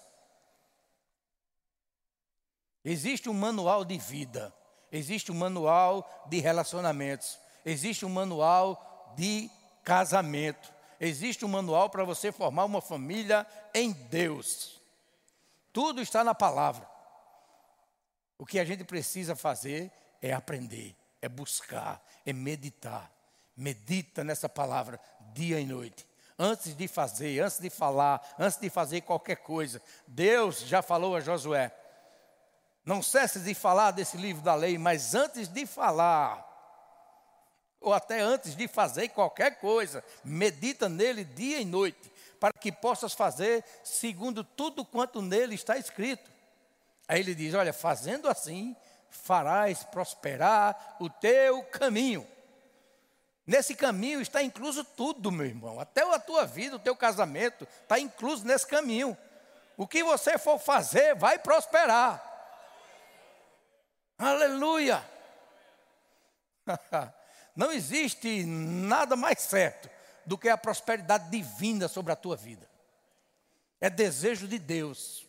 Existe 2.85 3.29
um 3.29 3.35
manual 3.35 3.85
de 3.85 3.97
vida, 3.99 4.53
existe 4.91 5.31
um 5.31 5.35
manual 5.35 6.27
de 6.29 6.41
relacionamentos, 6.41 7.39
existe 7.65 8.05
um 8.05 8.09
manual 8.09 9.13
de 9.17 9.51
casamento, 9.85 10.73
existe 10.99 11.45
um 11.45 11.49
manual 11.49 11.91
para 11.91 12.05
você 12.05 12.33
formar 12.33 12.65
uma 12.65 12.81
família 12.81 13.47
em 13.73 13.93
Deus. 13.93 14.81
Tudo 15.73 16.01
está 16.01 16.25
na 16.25 16.35
palavra. 16.35 16.89
O 18.37 18.47
que 18.47 18.59
a 18.59 18.65
gente 18.65 18.83
precisa 18.83 19.37
fazer 19.37 19.93
é 20.21 20.33
aprender 20.33 21.00
é 21.21 21.29
buscar, 21.29 22.03
é 22.25 22.33
meditar. 22.33 23.11
Medita 23.57 24.25
nessa 24.25 24.49
palavra 24.49 25.01
dia 25.33 25.61
e 25.61 25.67
noite. 25.67 26.07
Antes 26.39 26.75
de 26.75 26.89
fazer, 26.89 27.41
antes 27.41 27.59
de 27.59 27.69
falar, 27.69 28.35
antes 28.39 28.59
de 28.59 28.71
fazer 28.71 29.03
qualquer 29.03 29.37
coisa. 29.37 29.83
Deus 30.07 30.61
já 30.61 30.81
falou 30.81 31.15
a 31.15 31.21
Josué: 31.21 31.71
não 32.85 33.03
cesse 33.03 33.41
de 33.41 33.55
falar 33.55 33.91
desse 33.91 34.17
livro 34.17 34.43
da 34.43 34.55
lei, 34.55 34.79
mas 34.79 35.15
antes 35.15 35.49
de 35.49 35.67
falar, 35.67 36.47
ou 37.81 37.93
até 37.93 38.21
antes 38.21 38.57
de 38.57 38.67
fazer 38.67 39.11
qualquer 39.11 39.59
coisa, 39.59 40.03
medita 40.25 40.89
nele 40.89 41.25
dia 41.25 41.61
e 41.61 41.65
noite, 41.65 42.11
para 42.39 42.53
que 42.53 42.73
possas 42.73 43.13
fazer 43.13 43.63
segundo 43.85 44.43
tudo 44.43 44.85
quanto 44.85 45.21
nele 45.21 45.55
está 45.55 45.77
escrito. 45.77 46.31
Aí 47.07 47.21
ele 47.21 47.35
diz: 47.35 47.55
Olha, 47.55 47.73
fazendo 47.73 48.29
assim, 48.29 48.75
farás 49.11 49.85
prosperar 49.85 50.97
o 51.01 51.09
teu 51.09 51.63
caminho. 51.65 52.27
Nesse 53.47 53.75
caminho 53.75 54.21
está 54.21 54.43
incluso 54.43 54.85
tudo, 54.85 55.33
meu 55.33 55.47
irmão. 55.47 55.81
Até 55.81 56.03
a 56.03 56.19
tua 56.21 56.47
vida, 56.47 56.77
o 56.77 56.81
teu 56.81 56.95
casamento, 56.95 57.67
está 57.83 57.99
incluso 57.99 58.47
nesse 58.47 58.67
caminho. 58.67 59.17
O 59.77 59.87
que 59.87 60.05
você 60.05 60.39
for 60.39 60.59
fazer, 60.59 61.15
vai 61.17 61.39
prosperar. 61.39 62.23
Aleluia! 64.17 65.05
Não 67.57 67.73
existe 67.73 68.45
nada 68.45 69.17
mais 69.17 69.41
certo 69.41 69.91
do 70.25 70.39
que 70.39 70.49
a 70.49 70.57
prosperidade 70.57 71.31
divina 71.31 71.89
sobre 71.89 72.13
a 72.13 72.17
tua 72.17 72.37
vida. 72.37 72.69
É 73.81 73.91
desejo 73.91 74.47
de 74.47 74.59
Deus. 74.59 75.27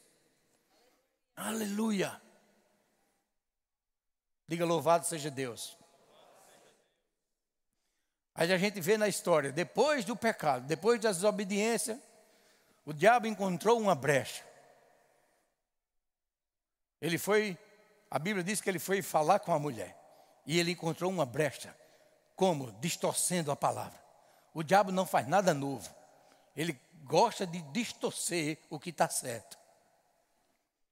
Aleluia! 1.36 2.22
Diga 4.52 4.66
louvado 4.66 5.06
seja 5.06 5.32
Deus. 5.32 5.78
Aí 8.36 8.52
a 8.52 8.58
gente 8.58 8.82
vê 8.82 8.98
na 8.98 9.08
história, 9.08 9.50
depois 9.50 10.04
do 10.04 10.14
pecado, 10.14 10.68
depois 10.68 11.00
da 11.00 11.10
desobediência, 11.10 11.98
o 12.86 12.92
diabo 12.92 13.28
encontrou 13.28 13.80
uma 13.80 13.96
brecha. 13.96 14.44
Ele 17.00 17.18
foi, 17.18 17.58
a 18.10 18.20
Bíblia 18.20 18.44
diz 18.44 18.60
que 18.60 18.70
ele 18.70 18.78
foi 18.78 19.02
falar 19.02 19.40
com 19.40 19.54
a 19.54 19.58
mulher. 19.58 19.98
E 20.46 20.60
ele 20.60 20.72
encontrou 20.72 21.10
uma 21.10 21.26
brecha. 21.26 21.74
Como? 22.36 22.74
Distorcendo 22.74 23.54
a 23.54 23.56
palavra. 23.56 24.04
O 24.54 24.64
diabo 24.64 24.92
não 24.92 25.06
faz 25.06 25.30
nada 25.30 25.54
novo. 25.54 25.90
Ele 26.58 26.78
gosta 27.06 27.48
de 27.48 27.62
distorcer 27.72 28.58
o 28.70 28.78
que 28.78 28.90
está 28.90 29.08
certo. 29.08 29.58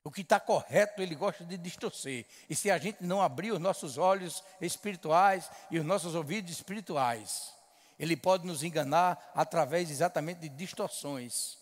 O 0.04 0.12
que 0.12 0.22
está 0.22 0.40
correto, 0.40 1.02
ele 1.02 1.14
gosta 1.14 1.44
de 1.44 1.58
distorcer. 1.58 2.26
E 2.50 2.56
se 2.56 2.72
a 2.72 2.78
gente 2.78 3.04
não 3.04 3.22
abrir 3.22 3.52
os 3.52 3.60
nossos 3.60 3.98
olhos 3.98 4.44
espirituais 4.62 5.50
e 5.70 5.78
os 5.78 5.86
nossos 5.86 6.16
ouvidos 6.16 6.52
espirituais, 6.52 7.54
ele 7.98 8.16
pode 8.16 8.48
nos 8.48 8.64
enganar 8.64 9.32
através 9.36 9.92
exatamente 9.92 10.40
de 10.40 10.50
distorções. 10.50 11.58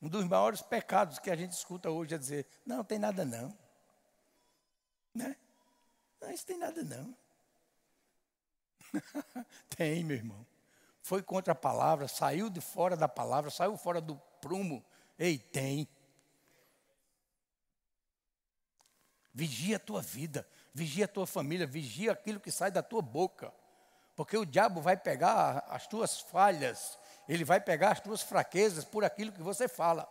Um 0.00 0.08
dos 0.08 0.24
maiores 0.24 0.62
pecados 0.62 1.18
que 1.18 1.28
a 1.28 1.34
gente 1.34 1.52
escuta 1.52 1.90
hoje 1.90 2.14
é 2.14 2.18
dizer: 2.18 2.46
não, 2.64 2.84
tem 2.84 3.00
nada 3.00 3.24
não. 3.24 3.56
Né? 5.12 5.36
Não, 6.20 6.30
isso 6.30 6.46
tem 6.46 6.56
nada 6.56 6.84
não. 6.84 7.16
tem, 9.76 10.04
meu 10.04 10.16
irmão. 10.16 10.46
Foi 11.08 11.22
contra 11.22 11.52
a 11.52 11.56
palavra, 11.56 12.06
saiu 12.06 12.50
de 12.50 12.60
fora 12.60 12.94
da 12.94 13.08
palavra, 13.08 13.50
saiu 13.50 13.78
fora 13.78 13.98
do 13.98 14.14
prumo. 14.42 14.84
Ei, 15.18 15.38
tem. 15.38 15.88
Vigia 19.32 19.76
a 19.76 19.80
tua 19.80 20.02
vida, 20.02 20.46
vigia 20.74 21.06
a 21.06 21.08
tua 21.08 21.26
família, 21.26 21.66
vigia 21.66 22.12
aquilo 22.12 22.38
que 22.38 22.50
sai 22.50 22.70
da 22.70 22.82
tua 22.82 23.00
boca. 23.00 23.50
Porque 24.14 24.36
o 24.36 24.44
diabo 24.44 24.82
vai 24.82 24.98
pegar 24.98 25.64
as 25.70 25.86
tuas 25.86 26.20
falhas, 26.20 26.98
ele 27.26 27.42
vai 27.42 27.58
pegar 27.58 27.92
as 27.92 28.00
tuas 28.00 28.20
fraquezas 28.20 28.84
por 28.84 29.02
aquilo 29.02 29.32
que 29.32 29.40
você 29.42 29.66
fala. 29.66 30.06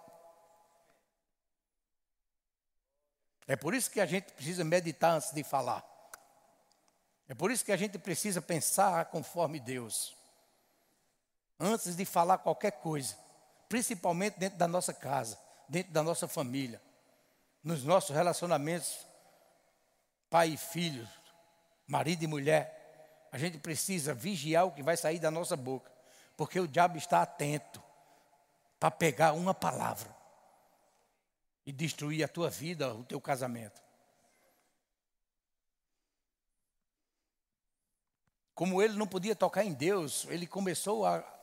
É 3.46 3.56
por 3.56 3.76
isso 3.76 3.92
que 3.92 4.02
a 4.02 4.06
gente 4.08 4.34
precisa 4.34 4.64
meditar 4.64 5.12
antes 5.12 5.32
de 5.32 5.44
falar. 5.44 5.86
É 7.30 7.36
por 7.36 7.52
isso 7.52 7.64
que 7.64 7.72
a 7.72 7.78
gente 7.78 8.00
precisa 8.00 8.42
pensar 8.42 9.06
conforme 9.06 9.60
Deus. 9.60 10.18
Antes 11.60 11.96
de 11.96 12.06
falar 12.06 12.38
qualquer 12.38 12.72
coisa, 12.72 13.18
principalmente 13.68 14.38
dentro 14.38 14.58
da 14.58 14.68
nossa 14.68 14.94
casa, 14.94 15.40
dentro 15.68 15.92
da 15.92 16.04
nossa 16.04 16.28
família, 16.28 16.82
nos 17.64 17.84
nossos 17.84 18.16
relacionamentos, 18.16 19.06
pai 20.30 20.50
e 20.50 20.58
filho, 20.58 21.08
marido 21.88 22.24
e 22.24 22.28
mulher, 22.28 23.28
a 23.32 23.38
gente 23.38 23.58
precisa 23.58 24.14
vigiar 24.14 24.66
o 24.66 24.72
que 24.72 24.84
vai 24.84 24.96
sair 24.96 25.20
da 25.20 25.32
nossa 25.32 25.58
boca, 25.58 25.92
porque 26.36 26.60
o 26.60 26.68
diabo 26.68 26.98
está 26.98 27.22
atento 27.22 27.82
para 28.80 28.92
pegar 28.92 29.34
uma 29.34 29.54
palavra 29.54 30.16
e 31.66 31.72
destruir 31.72 32.24
a 32.24 32.28
tua 32.28 32.50
vida, 32.50 32.94
o 32.94 33.04
teu 33.04 33.20
casamento. 33.20 33.82
Como 38.54 38.82
ele 38.82 38.94
não 38.94 39.06
podia 39.06 39.36
tocar 39.36 39.64
em 39.64 39.74
Deus, 39.74 40.26
ele 40.30 40.48
começou 40.48 41.06
a 41.06 41.37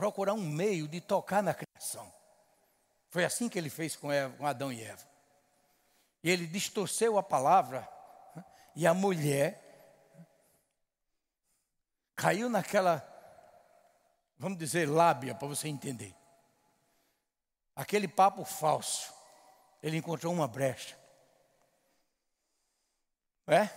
procurar 0.00 0.32
um 0.32 0.40
meio 0.40 0.88
de 0.88 0.98
tocar 0.98 1.42
na 1.42 1.52
criação. 1.52 2.10
Foi 3.10 3.22
assim 3.22 3.50
que 3.50 3.58
ele 3.58 3.68
fez 3.68 3.96
com, 3.96 4.08
Adão 4.42 4.72
e 4.72 4.82
Eva. 4.82 5.06
E 6.24 6.30
ele 6.30 6.46
distorceu 6.46 7.18
a 7.18 7.22
palavra, 7.22 7.86
e 8.74 8.86
a 8.86 8.94
mulher 8.94 9.62
caiu 12.16 12.48
naquela, 12.48 13.06
vamos 14.38 14.56
dizer, 14.56 14.88
lábia, 14.88 15.34
para 15.34 15.48
você 15.48 15.68
entender. 15.68 16.16
Aquele 17.76 18.08
papo 18.08 18.42
falso 18.42 19.12
ele 19.82 19.98
encontrou 19.98 20.32
uma 20.32 20.48
brecha. 20.48 20.96
É? 23.46 23.68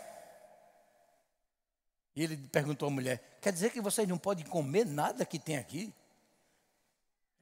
E 2.15 2.23
ele 2.23 2.37
perguntou 2.37 2.87
à 2.87 2.91
mulher: 2.91 3.39
Quer 3.41 3.51
dizer 3.51 3.71
que 3.71 3.81
vocês 3.81 4.07
não 4.07 4.17
podem 4.17 4.45
comer 4.45 4.85
nada 4.85 5.25
que 5.25 5.37
tem 5.37 5.57
aqui? 5.57 5.93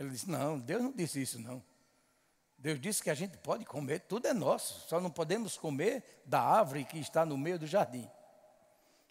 Ele 0.01 0.09
disse: 0.09 0.29
Não, 0.29 0.59
Deus 0.59 0.81
não 0.81 0.91
disse 0.91 1.21
isso, 1.21 1.39
não. 1.39 1.63
Deus 2.57 2.79
disse 2.79 3.01
que 3.01 3.09
a 3.09 3.13
gente 3.13 3.37
pode 3.37 3.65
comer, 3.65 3.99
tudo 4.01 4.27
é 4.27 4.33
nosso, 4.33 4.87
só 4.87 4.99
não 4.99 5.09
podemos 5.09 5.57
comer 5.57 6.21
da 6.25 6.41
árvore 6.41 6.85
que 6.85 6.99
está 6.99 7.25
no 7.25 7.37
meio 7.37 7.57
do 7.57 7.65
jardim. 7.65 8.09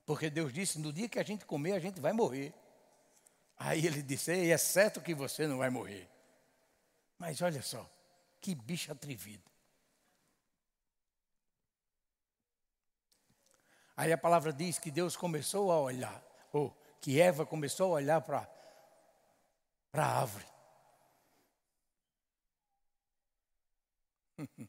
Porque 0.05 0.29
Deus 0.29 0.53
disse: 0.53 0.79
no 0.79 0.93
dia 0.93 1.09
que 1.09 1.19
a 1.19 1.23
gente 1.23 1.45
comer, 1.45 1.73
a 1.73 1.79
gente 1.79 2.01
vai 2.01 2.13
morrer. 2.13 2.53
Aí 3.57 3.87
ele 3.87 4.03
disse: 4.03 4.51
é 4.51 4.59
certo 4.59 5.01
que 5.01 5.15
você 5.15 5.47
não 5.47 5.59
vai 5.59 5.71
morrer. 5.71 6.09
Mas 7.19 7.41
olha 7.41 7.63
só, 7.63 7.89
que 8.41 8.55
bicho 8.55 8.91
atrevido. 8.91 9.49
Aí 13.97 14.13
a 14.13 14.19
palavra 14.19 14.53
diz 14.53 14.79
que 14.79 14.91
Deus 14.91 15.17
começou 15.17 15.71
a 15.71 15.79
olhar, 15.79 16.25
ou 16.53 16.77
que 17.01 17.21
Eva 17.21 17.47
começou 17.47 17.93
a 17.93 17.95
olhar 17.97 18.21
para 18.23 18.49
a 19.93 20.21
árvore. 20.21 20.47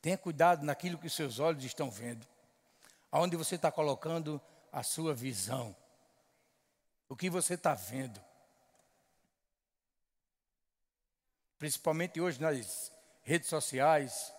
Tenha 0.00 0.16
cuidado 0.16 0.64
naquilo 0.64 0.98
que 0.98 1.06
os 1.06 1.12
seus 1.12 1.38
olhos 1.38 1.64
estão 1.64 1.90
vendo. 1.90 2.26
Aonde 3.10 3.36
você 3.36 3.56
está 3.56 3.70
colocando 3.70 4.40
a 4.72 4.82
sua 4.82 5.14
visão. 5.14 5.76
O 7.08 7.16
que 7.16 7.28
você 7.28 7.54
está 7.54 7.74
vendo. 7.74 8.20
Principalmente 11.58 12.20
hoje 12.20 12.40
nas 12.40 12.92
redes 13.22 13.48
sociais, 13.48 14.32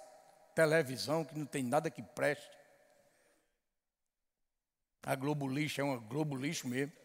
televisão, 0.55 1.23
que 1.23 1.37
não 1.37 1.45
tem 1.45 1.63
nada 1.63 1.91
que 1.91 2.01
preste. 2.01 2.49
A 5.03 5.15
Globo 5.15 5.47
Lixo 5.47 5.81
é 5.81 5.83
uma 5.83 5.97
Globo 5.97 6.35
Lixo 6.35 6.67
mesmo. 6.67 7.00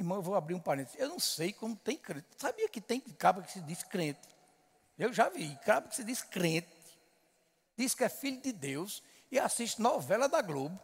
Irmão, 0.00 0.18
eu 0.18 0.22
vou 0.22 0.34
abrir 0.34 0.54
um 0.54 0.60
parênteses. 0.60 0.98
Eu 0.98 1.08
não 1.08 1.18
sei 1.18 1.52
como 1.52 1.76
tem 1.76 1.96
crente. 1.96 2.26
Sabia 2.36 2.68
que 2.68 2.80
tem 2.80 3.00
cabra 3.00 3.42
que 3.42 3.52
se 3.52 3.60
diz 3.60 3.82
crente? 3.82 4.20
Eu 4.98 5.12
já 5.12 5.28
vi 5.28 5.56
cabra 5.64 5.88
que 5.88 5.96
se 5.96 6.04
diz 6.04 6.22
crente. 6.22 6.68
Diz 7.76 7.94
que 7.94 8.04
é 8.04 8.08
filho 8.08 8.40
de 8.40 8.52
Deus 8.52 9.02
e 9.30 9.38
assiste 9.38 9.80
novela 9.80 10.28
da 10.28 10.42
Globo. 10.42 10.78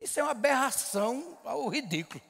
Isso 0.00 0.18
é 0.18 0.22
uma 0.22 0.32
aberração 0.32 1.38
ao 1.44 1.68
ridículo. 1.68 2.22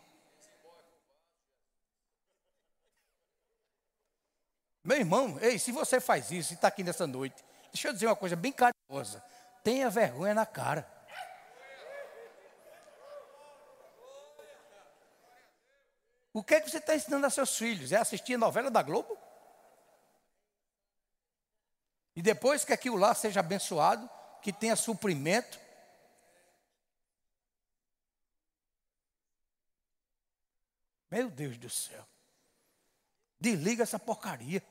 Meu 4.82 4.96
irmão, 4.96 5.38
ei, 5.40 5.58
se 5.58 5.70
você 5.70 6.00
faz 6.00 6.30
isso 6.30 6.52
e 6.52 6.54
está 6.54 6.68
aqui 6.68 6.82
nessa 6.82 7.06
noite, 7.06 7.44
deixa 7.72 7.88
eu 7.88 7.92
dizer 7.92 8.06
uma 8.06 8.16
coisa 8.16 8.34
bem 8.34 8.50
carinhosa. 8.50 9.22
Tenha 9.62 9.90
vergonha 9.90 10.34
na 10.34 10.46
cara. 10.46 10.99
O 16.32 16.42
que 16.42 16.54
é 16.54 16.60
que 16.60 16.70
você 16.70 16.78
está 16.78 16.94
ensinando 16.94 17.26
a 17.26 17.30
seus 17.30 17.56
filhos? 17.56 17.92
É 17.92 17.96
assistir 17.96 18.34
a 18.34 18.38
novela 18.38 18.70
da 18.70 18.82
Globo? 18.82 19.18
E 22.14 22.22
depois 22.22 22.64
que 22.64 22.72
aquilo 22.72 22.96
lá 22.96 23.14
seja 23.14 23.40
abençoado, 23.40 24.08
que 24.42 24.52
tenha 24.52 24.76
suprimento, 24.76 25.58
Meu 31.10 31.28
Deus 31.28 31.58
do 31.58 31.68
céu. 31.68 32.06
Desliga 33.40 33.82
essa 33.82 33.98
porcaria. 33.98 34.62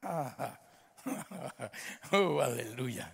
Ah, 0.00 0.58
oh, 2.12 2.40
aleluia. 2.40 3.12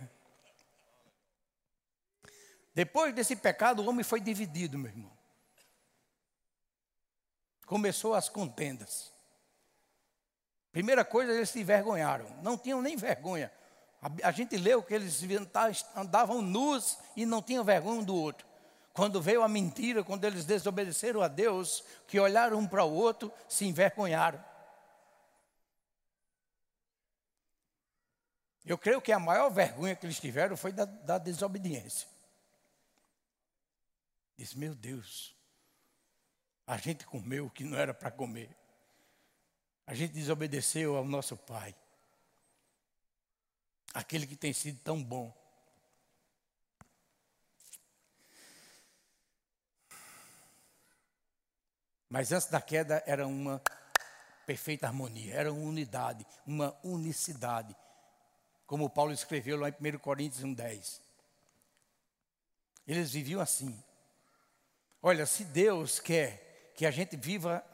Depois 2.78 3.14
desse 3.14 3.34
pecado, 3.34 3.82
o 3.82 3.88
homem 3.88 4.04
foi 4.04 4.20
dividido, 4.20 4.78
meu 4.78 4.90
irmão. 4.90 5.10
Começou 7.66 8.14
as 8.14 8.28
contendas. 8.28 9.12
Primeira 10.70 11.04
coisa, 11.04 11.32
eles 11.32 11.50
se 11.50 11.60
envergonharam. 11.60 12.26
Não 12.42 12.56
tinham 12.56 12.80
nem 12.80 12.96
vergonha 12.96 13.50
a, 14.22 14.30
gente 14.30 14.56
leu 14.56 14.82
que 14.82 14.94
eles 14.94 15.20
andavam 15.96 16.40
nus 16.40 16.98
e 17.16 17.26
não 17.26 17.42
tinham 17.42 17.64
vergonha 17.64 18.00
um 18.00 18.04
do 18.04 18.14
outro. 18.14 18.46
Quando 18.92 19.20
veio 19.20 19.42
a 19.42 19.48
mentira, 19.48 20.04
quando 20.04 20.24
eles 20.24 20.44
desobedeceram 20.44 21.20
a 21.20 21.28
Deus, 21.28 21.84
que 22.06 22.18
olharam 22.18 22.58
um 22.58 22.66
para 22.66 22.84
o 22.84 22.92
outro, 22.92 23.32
se 23.48 23.64
envergonharam. 23.64 24.42
Eu 28.64 28.76
creio 28.76 29.00
que 29.00 29.10
a 29.10 29.18
maior 29.18 29.50
vergonha 29.50 29.96
que 29.96 30.06
eles 30.06 30.20
tiveram 30.20 30.56
foi 30.56 30.72
da, 30.72 30.84
da 30.84 31.18
desobediência. 31.18 32.08
Disse, 34.38 34.56
meu 34.56 34.72
Deus, 34.72 35.36
a 36.64 36.76
gente 36.76 37.04
comeu 37.04 37.46
o 37.46 37.50
que 37.50 37.64
não 37.64 37.76
era 37.76 37.92
para 37.92 38.10
comer. 38.10 38.56
A 39.84 39.94
gente 39.94 40.12
desobedeceu 40.12 40.96
ao 40.96 41.04
nosso 41.04 41.36
Pai 41.36 41.74
aquele 43.92 44.28
que 44.28 44.36
tem 44.36 44.52
sido 44.52 44.78
tão 44.78 45.02
bom. 45.02 45.34
Mas 52.08 52.30
antes 52.30 52.48
da 52.48 52.60
queda 52.60 53.02
era 53.06 53.26
uma 53.26 53.60
perfeita 54.46 54.86
harmonia, 54.86 55.34
era 55.34 55.52
uma 55.52 55.68
unidade, 55.68 56.24
uma 56.46 56.78
unicidade. 56.84 57.74
Como 58.66 58.88
Paulo 58.88 59.12
escreveu 59.12 59.58
lá 59.58 59.68
em 59.68 59.72
1 59.72 59.98
Coríntios 59.98 60.44
1,10. 60.44 61.00
Eles 62.86 63.10
viviam 63.10 63.40
assim. 63.40 63.82
Olha, 65.02 65.26
se 65.26 65.44
Deus 65.44 65.98
quer 65.98 66.72
que 66.74 66.84
a 66.84 66.90
gente 66.90 67.16
viva 67.16 67.64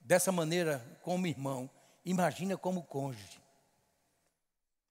dessa 0.00 0.30
maneira 0.30 0.84
como 1.02 1.26
irmão, 1.26 1.68
imagina 2.04 2.56
como 2.56 2.82
cônjuge. 2.82 3.42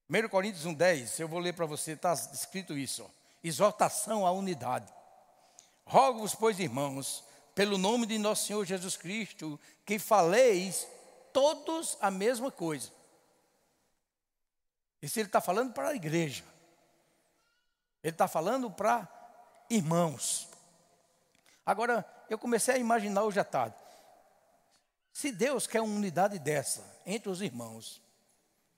1 0.10 0.30
Coríntios 0.30 0.66
1,10, 0.66 1.20
eu 1.20 1.28
vou 1.28 1.40
ler 1.40 1.54
para 1.54 1.66
você, 1.66 1.92
está 1.92 2.14
escrito 2.14 2.78
isso. 2.78 3.10
Exortação 3.44 4.26
à 4.26 4.32
unidade. 4.32 4.92
Rogo-vos, 5.86 6.36
pois, 6.36 6.60
irmãos, 6.60 7.24
pelo 7.54 7.78
nome 7.78 8.06
de 8.06 8.18
nosso 8.18 8.46
Senhor 8.46 8.66
Jesus 8.66 8.98
Cristo, 8.98 9.60
que 9.86 10.00
faleis 10.00 10.88
todos 11.32 11.98
a 12.02 12.10
mesma 12.10 12.52
coisa. 12.52 12.90
Isso 15.02 15.20
ele 15.20 15.28
está 15.28 15.42
falando 15.42 15.74
para 15.74 15.90
a 15.90 15.96
igreja. 15.96 16.44
Ele 18.04 18.14
está 18.14 18.28
falando 18.28 18.72
para 18.72 19.08
irmãos. 19.70 20.48
Agora, 21.66 22.06
eu 22.30 22.38
comecei 22.38 22.76
a 22.76 22.78
imaginar 22.78 23.24
hoje 23.24 23.40
à 23.40 23.44
tarde. 23.44 23.76
Se 25.14 25.32
Deus 25.32 25.68
quer 25.68 25.82
uma 25.82 25.96
unidade 25.96 26.40
dessa 26.40 27.02
entre 27.06 27.30
os 27.30 27.42
irmãos, 27.42 28.02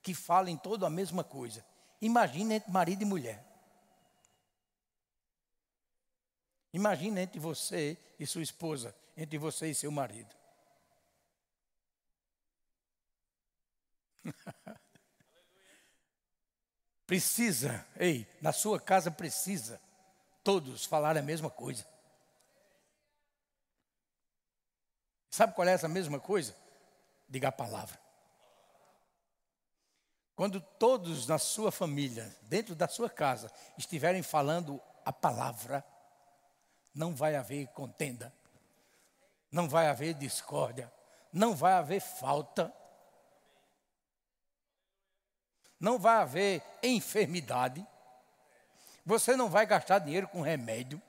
que 0.01 0.13
falem 0.13 0.55
toda 0.57 0.85
a 0.85 0.89
mesma 0.89 1.23
coisa, 1.23 1.65
imagine 2.01 2.55
entre 2.55 2.71
marido 2.71 3.01
e 3.01 3.05
mulher. 3.05 3.43
Imagine 6.73 7.21
entre 7.21 7.39
você 7.39 7.97
e 8.19 8.27
sua 8.27 8.43
esposa, 8.43 8.93
entre 9.15 9.37
você 9.37 9.69
e 9.69 9.75
seu 9.75 9.89
marido. 9.89 10.35
precisa, 17.07 17.85
ei, 17.97 18.27
na 18.41 18.51
sua 18.51 18.79
casa 18.79 19.09
precisa 19.09 19.81
todos 20.43 20.85
falar 20.85 21.17
a 21.17 21.21
mesma 21.21 21.49
coisa. 21.49 21.94
Sabe 25.35 25.53
qual 25.53 25.67
é 25.67 25.73
essa 25.73 25.89
mesma 25.89 26.17
coisa? 26.17 26.55
Diga 27.27 27.49
a 27.49 27.51
palavra. 27.51 27.99
Quando 30.33 30.61
todos 30.61 31.27
na 31.27 31.37
sua 31.37 31.73
família, 31.73 32.33
dentro 32.43 32.73
da 32.73 32.87
sua 32.87 33.09
casa, 33.09 33.51
estiverem 33.77 34.23
falando 34.23 34.81
a 35.03 35.11
palavra, 35.11 35.85
não 36.93 37.13
vai 37.13 37.35
haver 37.35 37.67
contenda, 37.73 38.33
não 39.51 39.67
vai 39.67 39.89
haver 39.89 40.13
discórdia, 40.13 40.89
não 41.33 41.53
vai 41.53 41.73
haver 41.73 41.99
falta, 41.99 42.73
não 45.77 45.99
vai 45.99 46.15
haver 46.15 46.63
enfermidade, 46.81 47.85
você 49.05 49.35
não 49.35 49.49
vai 49.49 49.65
gastar 49.65 49.99
dinheiro 49.99 50.29
com 50.29 50.39
remédio. 50.39 51.01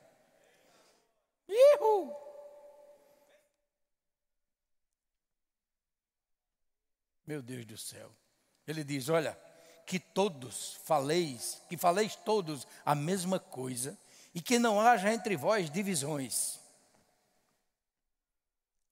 Meu 7.27 7.41
Deus 7.41 7.65
do 7.65 7.77
céu. 7.77 8.09
Ele 8.65 8.85
diz: 8.85 9.09
Olha, 9.09 9.37
que 9.85 9.99
todos 9.99 10.79
faleis, 10.85 11.61
que 11.67 11.75
faleis 11.75 12.15
todos 12.15 12.65
a 12.85 12.95
mesma 12.95 13.37
coisa, 13.37 13.99
e 14.33 14.41
que 14.41 14.57
não 14.57 14.79
haja 14.79 15.13
entre 15.13 15.35
vós 15.35 15.69
divisões. 15.69 16.57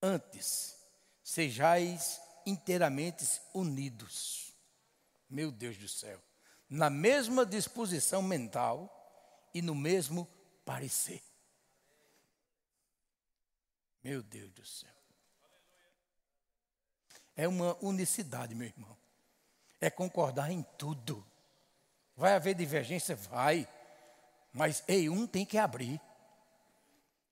Antes, 0.02 0.76
sejais 1.24 2.20
inteiramente 2.44 3.24
unidos. 3.54 4.52
Meu 5.28 5.50
Deus 5.50 5.78
do 5.78 5.88
céu. 5.88 6.22
Na 6.68 6.90
mesma 6.90 7.46
disposição 7.46 8.20
mental 8.20 8.92
e 9.54 9.62
no 9.62 9.74
mesmo 9.74 10.28
parecer. 10.64 11.22
Meu 14.04 14.22
Deus 14.22 14.52
do 14.52 14.64
céu 14.64 14.95
é 17.36 17.46
uma 17.46 17.76
unicidade, 17.84 18.54
meu 18.54 18.66
irmão. 18.66 18.96
É 19.80 19.90
concordar 19.90 20.50
em 20.50 20.62
tudo. 20.78 21.24
Vai 22.16 22.34
haver 22.34 22.54
divergência? 22.54 23.14
Vai. 23.14 23.68
Mas, 24.52 24.82
ei, 24.88 25.10
um 25.10 25.26
tem 25.26 25.44
que 25.44 25.58
abrir. 25.58 26.00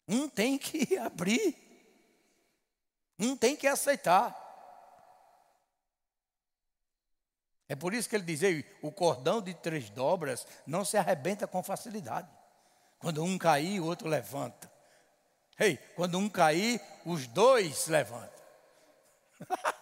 Um 0.06 0.28
tem 0.28 0.58
que 0.58 0.98
abrir. 0.98 1.56
Um 3.18 3.34
tem 3.34 3.56
que 3.56 3.66
aceitar. 3.66 4.42
É 7.66 7.74
por 7.74 7.94
isso 7.94 8.08
que 8.08 8.14
ele 8.14 8.24
diz: 8.24 8.42
ei, 8.42 8.64
o 8.82 8.92
cordão 8.92 9.40
de 9.40 9.54
três 9.54 9.88
dobras 9.88 10.46
não 10.66 10.84
se 10.84 10.98
arrebenta 10.98 11.46
com 11.46 11.62
facilidade. 11.62 12.28
Quando 12.98 13.24
um 13.24 13.38
cair, 13.38 13.80
o 13.80 13.86
outro 13.86 14.06
levanta. 14.06 14.70
Ei, 15.58 15.76
quando 15.96 16.18
um 16.18 16.28
cair, 16.28 16.80
os 17.06 17.26
dois 17.26 17.86
levantam. 17.86 18.42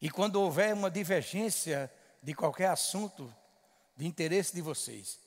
E 0.00 0.08
quando 0.08 0.36
houver 0.36 0.72
uma 0.72 0.90
divergência 0.90 1.92
de 2.22 2.34
qualquer 2.34 2.68
assunto 2.68 3.34
de 3.96 4.06
interesse 4.06 4.54
de 4.54 4.62
vocês, 4.62 5.20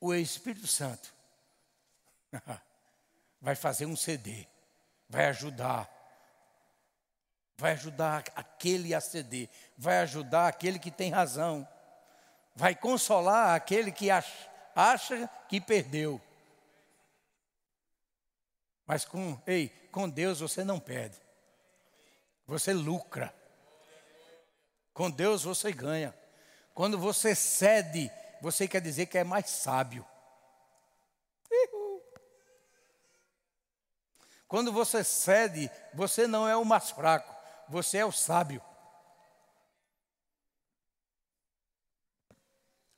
o 0.00 0.12
Espírito 0.12 0.66
Santo 0.66 1.14
vai 3.40 3.54
fazer 3.54 3.86
um 3.86 3.96
CD, 3.96 4.46
vai 5.08 5.26
ajudar, 5.26 5.88
vai 7.56 7.72
ajudar 7.72 8.24
aquele 8.34 8.94
a 8.94 9.00
ceder, 9.00 9.48
vai 9.76 9.98
ajudar 9.98 10.48
aquele 10.48 10.78
que 10.78 10.90
tem 10.90 11.10
razão, 11.10 11.66
vai 12.54 12.74
consolar 12.74 13.54
aquele 13.54 13.92
que 13.92 14.10
acha, 14.10 15.30
que 15.48 15.60
perdeu. 15.60 16.20
Mas 18.84 19.04
com, 19.04 19.40
ei, 19.46 19.68
com 19.92 20.08
Deus 20.08 20.40
você 20.40 20.64
não 20.64 20.80
perde. 20.80 21.16
Você 22.46 22.72
lucra. 22.72 23.37
Com 24.98 25.12
Deus 25.12 25.44
você 25.44 25.72
ganha. 25.72 26.12
Quando 26.74 26.98
você 26.98 27.32
cede, 27.32 28.10
você 28.42 28.66
quer 28.66 28.80
dizer 28.80 29.06
que 29.06 29.16
é 29.16 29.22
mais 29.22 29.48
sábio. 29.48 30.04
Quando 34.48 34.72
você 34.72 35.04
cede, 35.04 35.70
você 35.94 36.26
não 36.26 36.48
é 36.48 36.56
o 36.56 36.64
mais 36.64 36.90
fraco, 36.90 37.32
você 37.68 37.98
é 37.98 38.04
o 38.04 38.10
sábio. 38.10 38.60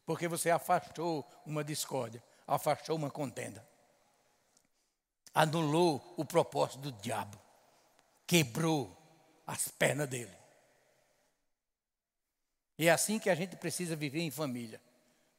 Porque 0.06 0.26
você 0.26 0.48
afastou 0.48 1.30
uma 1.44 1.62
discórdia, 1.62 2.24
afastou 2.46 2.96
uma 2.96 3.10
contenda. 3.10 3.62
Anulou 5.34 6.14
o 6.16 6.24
propósito 6.24 6.78
do 6.78 6.92
diabo. 6.92 7.38
Quebrou 8.26 8.96
as 9.46 9.68
pernas 9.68 10.08
dele. 10.08 10.39
E 12.80 12.88
é 12.88 12.90
assim 12.90 13.18
que 13.18 13.28
a 13.28 13.34
gente 13.34 13.56
precisa 13.56 13.94
viver 13.94 14.20
em 14.20 14.30
família, 14.30 14.80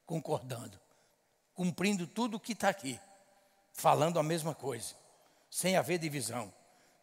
concordando, 0.05 0.79
cumprindo 1.55 2.05
tudo 2.05 2.37
o 2.37 2.39
que 2.39 2.51
está 2.51 2.69
aqui, 2.69 2.99
falando 3.73 4.19
a 4.19 4.23
mesma 4.23 4.53
coisa, 4.53 4.93
sem 5.49 5.75
haver 5.75 5.97
divisão, 5.97 6.53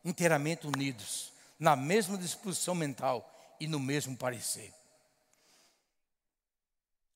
inteiramente 0.04 0.64
unidos, 0.64 1.32
na 1.58 1.74
mesma 1.74 2.16
disposição 2.16 2.72
mental 2.72 3.28
e 3.58 3.66
no 3.66 3.80
mesmo 3.80 4.16
parecer. 4.16 4.72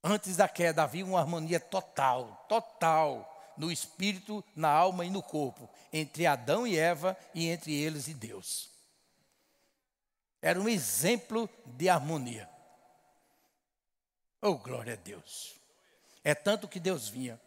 Antes 0.03 0.37
da 0.37 0.49
queda 0.49 0.83
havia 0.83 1.07
uma 1.07 1.21
harmonia 1.21 1.61
total, 1.61 2.45
total, 2.49 3.55
no 3.57 3.71
espírito, 3.71 4.43
na 4.57 4.69
alma 4.69 5.05
e 5.05 5.11
no 5.11 5.23
corpo, 5.23 5.71
entre 5.93 6.27
Adão 6.27 6.67
e 6.67 6.77
Eva 6.77 7.17
e 7.33 7.49
entre 7.49 7.73
eles 7.73 8.09
e 8.09 8.15
Deus. 8.15 8.69
Era 10.43 10.61
um 10.61 10.69
exemplo 10.69 11.49
de 11.65 11.89
harmonia. 11.89 12.52
Oh, 14.45 14.57
glória 14.57 14.95
a 14.95 14.97
Deus. 14.97 15.55
É 16.25 16.35
tanto 16.35 16.67
que 16.67 16.81
Deus 16.81 17.09
vinha. 17.09 17.41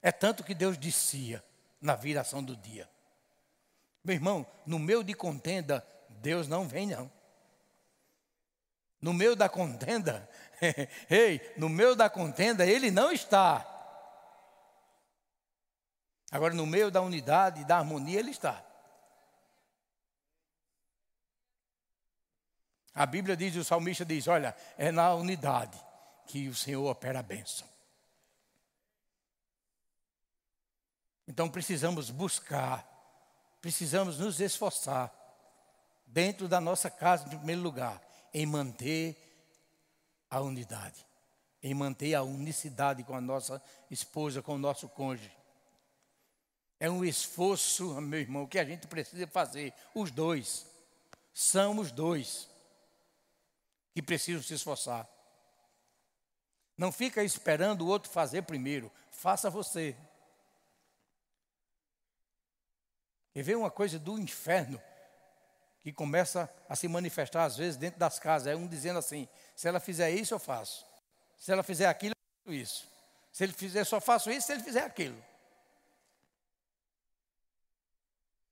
É 0.00 0.10
tanto 0.10 0.42
que 0.42 0.54
Deus 0.54 0.78
descia 0.78 1.44
na 1.82 1.94
viração 1.94 2.42
do 2.42 2.56
dia. 2.56 2.88
Meu 4.02 4.14
irmão, 4.14 4.46
no 4.64 4.78
meio 4.78 5.04
de 5.04 5.12
contenda, 5.12 5.86
Deus 6.08 6.48
não 6.48 6.66
vem, 6.66 6.86
não. 6.86 7.12
No 9.02 9.12
meio 9.12 9.36
da 9.36 9.50
contenda, 9.50 10.28
ei, 11.10 11.54
no 11.58 11.68
meio 11.68 11.94
da 11.94 12.08
contenda, 12.08 12.64
Ele 12.64 12.90
não 12.90 13.12
está. 13.12 13.66
Agora, 16.30 16.54
no 16.54 16.64
meio 16.64 16.90
da 16.90 17.02
unidade 17.02 17.66
da 17.66 17.76
harmonia, 17.76 18.18
Ele 18.18 18.30
está. 18.30 18.64
A 22.94 23.04
Bíblia 23.04 23.36
diz, 23.36 23.54
o 23.56 23.62
salmista 23.62 24.06
diz: 24.06 24.26
olha, 24.26 24.56
é 24.78 24.90
na 24.90 25.14
unidade 25.14 25.87
que 26.28 26.48
o 26.48 26.54
Senhor 26.54 26.86
opera 26.86 27.18
a 27.18 27.22
bênção. 27.22 27.66
Então 31.26 31.48
precisamos 31.48 32.10
buscar, 32.10 32.86
precisamos 33.60 34.18
nos 34.18 34.38
esforçar, 34.40 35.12
dentro 36.06 36.46
da 36.46 36.60
nossa 36.60 36.90
casa, 36.90 37.26
em 37.26 37.36
primeiro 37.36 37.62
lugar, 37.62 38.00
em 38.32 38.46
manter 38.46 39.16
a 40.30 40.40
unidade, 40.40 41.04
em 41.62 41.74
manter 41.74 42.14
a 42.14 42.22
unicidade 42.22 43.02
com 43.02 43.14
a 43.14 43.20
nossa 43.20 43.62
esposa, 43.90 44.42
com 44.42 44.54
o 44.54 44.58
nosso 44.58 44.88
cônjuge. 44.88 45.36
É 46.78 46.90
um 46.90 47.04
esforço, 47.04 48.00
meu 48.00 48.20
irmão, 48.20 48.46
que 48.46 48.58
a 48.58 48.64
gente 48.64 48.86
precisa 48.86 49.26
fazer, 49.26 49.74
os 49.94 50.10
dois. 50.10 50.66
São 51.32 51.78
os 51.78 51.90
dois. 51.90 52.48
que 53.92 54.02
precisam 54.02 54.42
se 54.42 54.54
esforçar. 54.54 55.08
Não 56.78 56.92
fica 56.92 57.24
esperando 57.24 57.82
o 57.82 57.88
outro 57.88 58.08
fazer 58.08 58.42
primeiro, 58.42 58.90
faça 59.10 59.50
você. 59.50 59.96
E 63.34 63.42
vê 63.42 63.56
uma 63.56 63.70
coisa 63.70 63.98
do 63.98 64.16
inferno 64.16 64.80
que 65.80 65.92
começa 65.92 66.48
a 66.68 66.76
se 66.76 66.86
manifestar 66.86 67.44
às 67.44 67.56
vezes 67.56 67.76
dentro 67.76 67.98
das 67.98 68.20
casas. 68.20 68.46
É 68.46 68.54
um 68.56 68.68
dizendo 68.68 69.00
assim: 69.00 69.28
se 69.56 69.66
ela 69.66 69.80
fizer 69.80 70.10
isso, 70.12 70.34
eu 70.34 70.38
faço. 70.38 70.86
Se 71.36 71.50
ela 71.50 71.64
fizer 71.64 71.86
aquilo, 71.86 72.14
eu 72.14 72.44
faço 72.44 72.54
isso. 72.54 72.88
Se 73.32 73.42
ele 73.42 73.52
fizer, 73.52 73.84
só 73.84 74.00
faço 74.00 74.30
isso 74.30 74.46
se 74.46 74.52
ele 74.52 74.62
fizer 74.62 74.84
aquilo. 74.84 75.20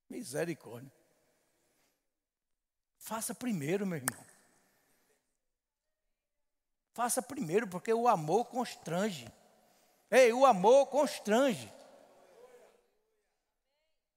Misericórdia. 0.09 0.91
Faça 2.97 3.33
primeiro, 3.33 3.85
meu 3.85 3.97
irmão. 3.97 4.36
Faça 6.97 7.21
primeiro, 7.21 7.67
porque 7.67 7.93
o 7.93 8.07
amor 8.07 8.45
constrange. 8.45 9.31
Ei, 10.09 10.33
o 10.33 10.47
amor 10.47 10.87
constrange. 10.87 11.71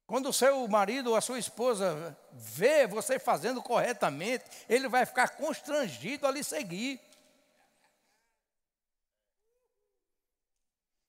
Quando 0.07 0.31
o 0.31 0.33
seu 0.33 0.67
marido 0.67 1.11
ou 1.11 1.17
a 1.17 1.21
sua 1.21 1.39
esposa 1.39 2.19
vê 2.33 2.87
você 2.87 3.19
fazendo 3.19 3.63
corretamente, 3.63 4.47
ele 4.67 4.89
vai 4.89 5.05
ficar 5.05 5.29
constrangido 5.37 6.27
a 6.27 6.31
lhe 6.31 6.43
seguir. 6.43 6.99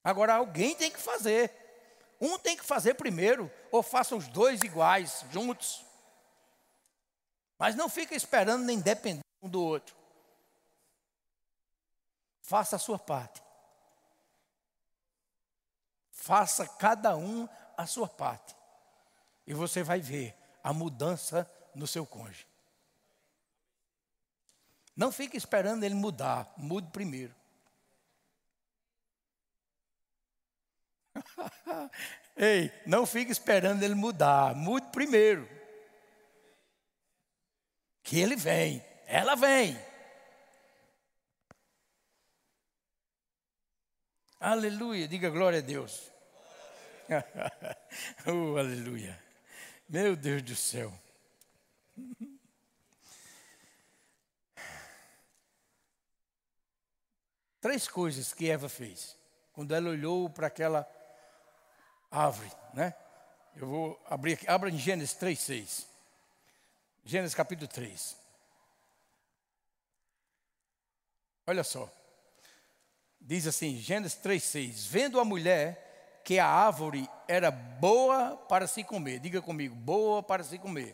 Agora 0.03 0.33
alguém 0.33 0.75
tem 0.75 0.91
que 0.91 0.99
fazer. 0.99 1.55
Um 2.19 2.37
tem 2.37 2.57
que 2.57 2.65
fazer 2.65 2.95
primeiro, 2.95 3.49
ou 3.71 3.81
faça 3.81 4.13
os 4.13 4.27
dois 4.27 4.61
iguais, 4.61 5.23
juntos. 5.31 5.85
Mas 7.57 7.75
não 7.75 7.87
fica 7.87 8.13
esperando 8.13 8.65
nem 8.65 8.81
dependendo 8.81 9.23
um 9.41 9.47
do 9.47 9.63
outro. 9.63 10.00
Faça 12.51 12.75
a 12.75 12.79
sua 12.79 12.99
parte. 12.99 13.41
Faça 16.11 16.67
cada 16.67 17.15
um 17.15 17.47
a 17.77 17.87
sua 17.87 18.09
parte. 18.09 18.53
E 19.47 19.53
você 19.53 19.81
vai 19.83 20.01
ver 20.01 20.35
a 20.61 20.73
mudança 20.73 21.49
no 21.73 21.87
seu 21.87 22.05
cônjuge. 22.05 22.45
Não 24.93 25.13
fique 25.13 25.37
esperando 25.37 25.85
ele 25.85 25.95
mudar, 25.95 26.53
mude 26.57 26.91
primeiro. 26.91 27.33
Ei, 32.35 32.69
não 32.85 33.05
fique 33.05 33.31
esperando 33.31 33.81
ele 33.81 33.95
mudar, 33.95 34.53
mude 34.55 34.87
primeiro. 34.87 35.47
Que 38.03 38.19
ele 38.19 38.35
vem, 38.35 38.85
ela 39.05 39.35
vem. 39.37 39.90
Aleluia, 44.43 45.07
diga 45.07 45.29
glória 45.29 45.59
a 45.59 45.61
Deus. 45.61 46.11
oh, 48.25 48.57
aleluia. 48.57 49.15
Meu 49.87 50.15
Deus 50.15 50.41
do 50.41 50.55
céu. 50.55 50.91
Três 57.61 57.87
coisas 57.87 58.33
que 58.33 58.49
Eva 58.49 58.67
fez. 58.67 59.15
Quando 59.53 59.75
ela 59.75 59.91
olhou 59.91 60.27
para 60.27 60.47
aquela 60.47 60.89
árvore, 62.09 62.51
né? 62.73 62.95
Eu 63.55 63.67
vou 63.67 64.03
abrir 64.09 64.33
aqui, 64.33 64.49
abra 64.49 64.71
em 64.71 64.77
Gênesis 64.79 65.13
3:6. 65.13 65.85
Gênesis 67.05 67.35
capítulo 67.35 67.67
3. 67.67 68.17
Olha 71.45 71.63
só. 71.63 72.00
Diz 73.31 73.47
assim, 73.47 73.77
Gênesis 73.77 74.19
3:6, 74.21 74.87
vendo 74.87 75.17
a 75.17 75.23
mulher 75.23 76.19
que 76.21 76.37
a 76.37 76.45
árvore 76.45 77.09
era 77.29 77.49
boa 77.49 78.35
para 78.35 78.67
se 78.67 78.83
comer. 78.83 79.21
Diga 79.21 79.41
comigo, 79.41 79.73
boa 79.73 80.21
para 80.21 80.43
se 80.43 80.59
comer. 80.59 80.93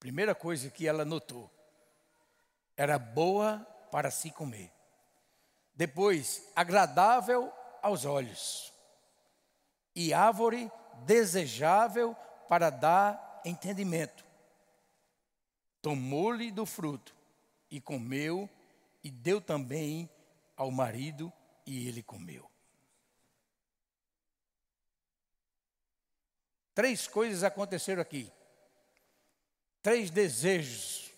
Primeira 0.00 0.34
coisa 0.34 0.68
que 0.70 0.88
ela 0.88 1.04
notou, 1.04 1.48
era 2.76 2.98
boa 2.98 3.64
para 3.92 4.10
se 4.10 4.28
comer. 4.32 4.72
Depois, 5.72 6.50
agradável 6.56 7.52
aos 7.80 8.04
olhos, 8.04 8.72
e 9.94 10.12
árvore 10.12 10.68
desejável 11.04 12.16
para 12.48 12.70
dar 12.70 13.40
entendimento. 13.44 14.24
Tomou-lhe 15.80 16.50
do 16.50 16.66
fruto 16.66 17.14
e 17.70 17.80
comeu, 17.80 18.50
e 19.04 19.10
deu 19.10 19.40
também 19.40 20.10
ao 20.56 20.70
marido, 20.70 21.30
e 21.66 21.86
ele 21.86 22.02
comeu. 22.02 22.50
Três 26.74 27.06
coisas 27.06 27.44
aconteceram 27.44 28.02
aqui. 28.02 28.32
Três 29.82 30.10
desejos, 30.10 31.12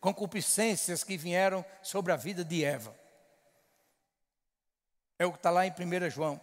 concupiscências 0.00 1.02
que 1.02 1.16
vieram 1.16 1.64
sobre 1.82 2.12
a 2.12 2.16
vida 2.16 2.44
de 2.44 2.64
Eva. 2.64 2.96
É 5.18 5.26
o 5.26 5.32
que 5.32 5.38
está 5.38 5.50
lá 5.50 5.66
em 5.66 5.70
1 5.70 6.10
João. 6.10 6.40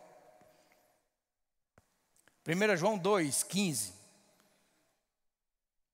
1 2.45 2.75
João 2.75 2.97
2, 2.97 3.43
15. 3.43 3.93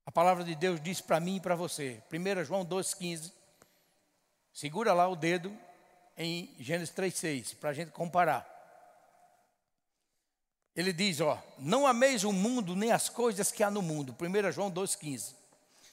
A 0.06 0.12
palavra 0.12 0.44
de 0.44 0.56
Deus 0.56 0.82
diz 0.82 1.00
para 1.00 1.20
mim 1.20 1.36
e 1.36 1.42
para 1.42 1.56
você. 1.56 2.02
1 2.12 2.44
João 2.44 2.66
2, 2.66 2.94
15. 2.96 3.39
Segura 4.60 4.92
lá 4.92 5.08
o 5.08 5.16
dedo 5.16 5.58
em 6.18 6.54
Gênesis 6.60 6.94
3, 6.94 7.16
6, 7.16 7.54
para 7.54 7.70
a 7.70 7.74
gente 7.74 7.92
comparar. 7.92 8.46
Ele 10.76 10.92
diz, 10.92 11.22
ó, 11.22 11.42
não 11.58 11.88
ameis 11.88 12.26
o 12.26 12.34
mundo 12.34 12.76
nem 12.76 12.92
as 12.92 13.08
coisas 13.08 13.54
que 13.54 13.64
há 13.64 13.72
no 13.72 13.82
mundo. 13.82 14.14
1 14.20 14.52
João 14.52 14.70
2,15. 14.70 15.34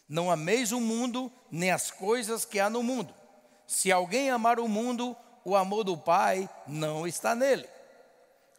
Não 0.09 0.33
ameis 0.33 0.73
o 0.73 0.81
mundo 0.81 1.31
nem 1.49 1.71
as 1.71 1.93
coisas 1.93 2.45
que 2.45 2.59
há 2.59 2.69
no 2.69 2.83
mundo. 2.83 3.15
Se 3.69 3.93
alguém 3.93 4.31
amar 4.31 4.59
o 4.59 4.67
mundo, 4.67 5.17
o 5.45 5.55
amor 5.55 5.85
do 5.85 5.97
Pai 5.97 6.51
não 6.67 7.07
está 7.07 7.37
nele. 7.37 7.69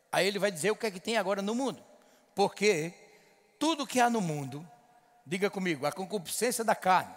Aí 0.09 0.25
ele 0.25 0.39
vai 0.39 0.53
dizer 0.53 0.71
o 0.71 0.75
que 0.77 0.87
é 0.87 0.91
que 0.91 1.01
tem 1.01 1.17
agora 1.17 1.41
no 1.41 1.53
mundo. 1.53 1.83
Porque 2.33 2.93
tudo 3.59 3.85
que 3.85 3.99
há 3.99 4.09
no 4.09 4.21
mundo, 4.21 4.65
diga 5.25 5.49
comigo, 5.49 5.85
a 5.85 5.91
concupiscência 5.91 6.63
da 6.63 6.75
carne, 6.75 7.13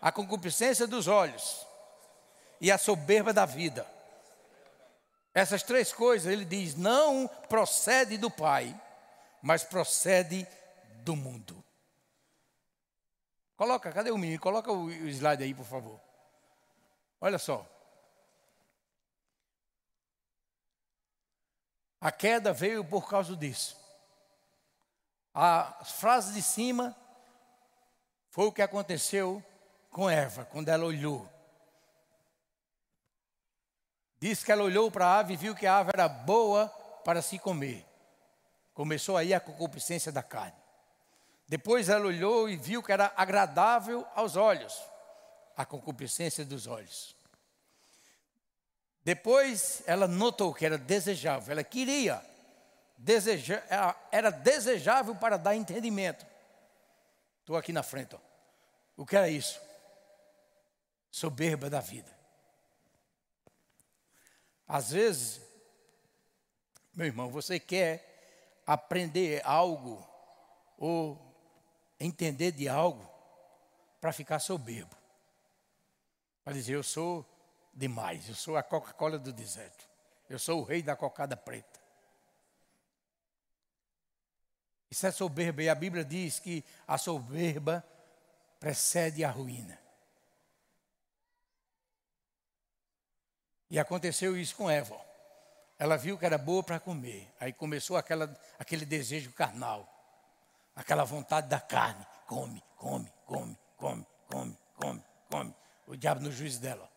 a 0.00 0.12
concupiscência 0.12 0.86
dos 0.86 1.08
olhos 1.08 1.66
e 2.60 2.70
a 2.70 2.78
soberba 2.78 3.32
da 3.32 3.44
vida. 3.44 3.86
Essas 5.34 5.62
três 5.62 5.92
coisas, 5.92 6.30
ele 6.32 6.44
diz, 6.44 6.74
não 6.74 7.28
procede 7.48 8.16
do 8.16 8.30
Pai, 8.30 8.74
mas 9.42 9.62
procede 9.62 10.46
do 11.04 11.14
mundo. 11.14 11.64
Coloca, 13.56 13.92
cadê 13.92 14.10
o 14.10 14.18
menino? 14.18 14.40
Coloca 14.40 14.72
o 14.72 14.90
slide 14.90 15.42
aí, 15.42 15.54
por 15.54 15.64
favor. 15.64 16.00
Olha 17.20 17.38
só. 17.38 17.66
A 22.00 22.12
queda 22.12 22.52
veio 22.52 22.84
por 22.84 23.08
causa 23.08 23.36
disso. 23.36 23.76
A 25.34 25.84
frase 25.84 26.32
de 26.32 26.42
cima 26.42 26.96
foi 28.30 28.46
o 28.46 28.52
que 28.52 28.62
aconteceu 28.62 29.42
com 29.98 30.08
Eva, 30.08 30.44
quando 30.44 30.68
ela 30.68 30.84
olhou. 30.84 31.28
Diz 34.20 34.44
que 34.44 34.52
ela 34.52 34.62
olhou 34.62 34.92
para 34.92 35.06
a 35.06 35.18
ave 35.18 35.34
e 35.34 35.36
viu 35.36 35.56
que 35.56 35.66
a 35.66 35.78
ave 35.78 35.90
era 35.92 36.08
boa 36.08 36.68
para 37.04 37.20
se 37.20 37.36
comer. 37.36 37.84
Começou 38.72 39.16
aí 39.16 39.34
a 39.34 39.40
concupiscência 39.40 40.12
da 40.12 40.22
carne. 40.22 40.56
Depois 41.48 41.88
ela 41.88 42.06
olhou 42.06 42.48
e 42.48 42.56
viu 42.56 42.80
que 42.80 42.92
era 42.92 43.12
agradável 43.16 44.06
aos 44.14 44.36
olhos. 44.36 44.80
A 45.56 45.66
concupiscência 45.66 46.44
dos 46.44 46.68
olhos. 46.68 47.16
Depois 49.02 49.82
ela 49.84 50.06
notou 50.06 50.54
que 50.54 50.64
era 50.64 50.78
desejável, 50.78 51.50
ela 51.50 51.64
queria, 51.64 52.24
deseja, 52.96 53.60
era 54.12 54.30
desejável 54.30 55.16
para 55.16 55.36
dar 55.36 55.56
entendimento. 55.56 56.24
Estou 57.40 57.56
aqui 57.56 57.72
na 57.72 57.82
frente. 57.82 58.14
Ó. 58.14 58.18
O 58.96 59.04
que 59.04 59.16
era 59.16 59.28
isso? 59.28 59.66
Soberba 61.18 61.68
da 61.68 61.80
vida. 61.80 62.16
Às 64.68 64.92
vezes, 64.92 65.40
meu 66.94 67.06
irmão, 67.06 67.28
você 67.28 67.58
quer 67.58 68.62
aprender 68.64 69.42
algo 69.44 70.06
ou 70.76 71.18
entender 71.98 72.52
de 72.52 72.68
algo 72.68 73.04
para 74.00 74.12
ficar 74.12 74.38
soberbo. 74.38 74.96
Para 76.44 76.52
dizer, 76.52 76.74
eu 76.74 76.84
sou 76.84 77.26
demais. 77.74 78.28
Eu 78.28 78.36
sou 78.36 78.56
a 78.56 78.62
Coca-Cola 78.62 79.18
do 79.18 79.32
deserto. 79.32 79.88
Eu 80.30 80.38
sou 80.38 80.60
o 80.60 80.64
rei 80.64 80.82
da 80.82 80.94
cocada 80.94 81.36
preta. 81.36 81.80
Isso 84.88 85.04
é 85.04 85.10
soberba. 85.10 85.64
E 85.64 85.68
a 85.68 85.74
Bíblia 85.74 86.04
diz 86.04 86.38
que 86.38 86.64
a 86.86 86.96
soberba 86.96 87.84
precede 88.60 89.24
a 89.24 89.30
ruína. 89.30 89.87
E 93.70 93.78
aconteceu 93.78 94.36
isso 94.36 94.56
com 94.56 94.70
Eva. 94.70 94.98
Ela 95.78 95.96
viu 95.96 96.18
que 96.18 96.26
era 96.26 96.38
boa 96.38 96.62
para 96.62 96.80
comer. 96.80 97.32
Aí 97.38 97.52
começou 97.52 97.96
aquela, 97.96 98.36
aquele 98.58 98.84
desejo 98.84 99.32
carnal. 99.32 99.86
Aquela 100.74 101.04
vontade 101.04 101.48
da 101.48 101.60
carne. 101.60 102.04
Come, 102.26 102.62
come, 102.76 103.12
come, 103.26 103.56
come, 103.76 104.06
come, 104.28 104.58
come, 104.74 105.04
come. 105.30 105.54
O 105.86 105.96
diabo 105.96 106.20
no 106.20 106.32
juízo 106.32 106.60
dela. 106.60 106.90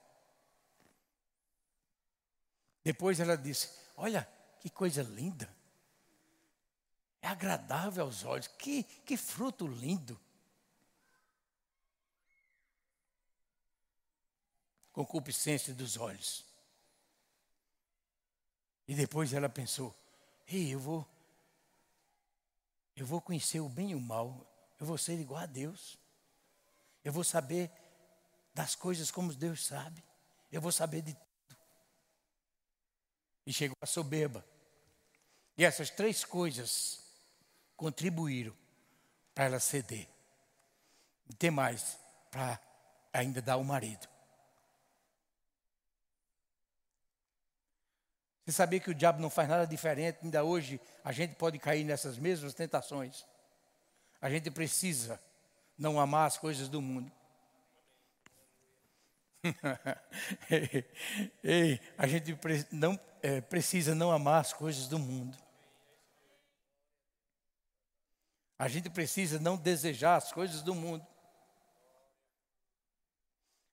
Depois 2.84 3.20
ela 3.20 3.38
disse: 3.38 3.70
Olha, 3.96 4.28
que 4.60 4.70
coisa 4.70 5.04
linda. 5.04 5.48
É 7.22 7.28
agradável 7.28 8.04
aos 8.06 8.24
olhos. 8.24 8.48
Que, 8.48 8.84
que 8.84 9.16
fruto 9.16 9.68
lindo. 9.68 10.20
Concupiscência 14.92 15.74
dos 15.74 15.98
olhos. 15.98 16.51
E 18.92 18.94
depois 18.94 19.32
ela 19.32 19.48
pensou: 19.48 19.96
Ei, 20.46 20.74
eu 20.74 20.78
vou, 20.78 21.08
eu 22.94 23.06
vou 23.06 23.22
conhecer 23.22 23.62
o 23.62 23.70
bem 23.70 23.92
e 23.92 23.96
o 23.96 24.02
mal. 24.02 24.46
Eu 24.78 24.86
vou 24.86 24.98
ser 24.98 25.18
igual 25.18 25.42
a 25.42 25.46
Deus. 25.46 25.98
Eu 27.02 27.14
vou 27.14 27.24
saber 27.24 27.72
das 28.54 28.76
coisas 28.76 29.10
como 29.10 29.34
Deus 29.34 29.66
sabe. 29.66 30.04
Eu 30.52 30.60
vou 30.60 30.74
saber 30.74 31.04
de 31.04 31.14
tudo. 31.14 31.58
E 33.46 33.54
chegou 33.54 33.78
a 33.80 33.86
soberba. 33.86 34.46
E 35.58 35.64
essas 35.64 35.90
três 35.90 36.26
coisas 36.26 37.02
contribuíram 37.78 38.54
para 39.34 39.46
ela 39.46 39.60
ceder. 39.62 40.10
E 41.30 41.34
tem 41.34 41.50
mais 41.50 41.98
para 42.30 42.60
ainda 43.14 43.42
dar 43.42 43.56
o 43.56 43.64
marido. 43.64 44.06
Você 48.52 48.58
sabia 48.58 48.82
que 48.82 48.90
o 48.90 48.94
diabo 48.94 49.22
não 49.22 49.30
faz 49.30 49.48
nada 49.48 49.66
diferente? 49.66 50.18
Ainda 50.22 50.44
hoje 50.44 50.78
a 51.06 51.14
gente 51.14 51.36
pode 51.36 51.58
cair 51.58 51.86
nessas 51.86 52.18
mesmas 52.18 52.54
tentações. 52.54 53.26
A 54.22 54.30
gente 54.30 54.52
precisa 54.52 55.18
não 55.78 55.98
amar 55.98 56.28
as 56.28 56.38
coisas 56.38 56.68
do 56.68 56.82
mundo. 56.82 57.10
A 61.98 62.06
gente 62.06 62.38
não 62.74 63.00
é, 63.24 63.40
precisa 63.40 63.96
não 63.96 64.12
amar 64.12 64.42
as 64.42 64.52
coisas 64.52 64.90
do 64.90 65.00
mundo. 65.00 65.38
A 68.60 68.68
gente 68.68 68.90
precisa 68.90 69.40
não 69.40 69.56
desejar 69.56 70.18
as 70.18 70.34
coisas 70.34 70.62
do 70.62 70.76
mundo. 70.76 71.08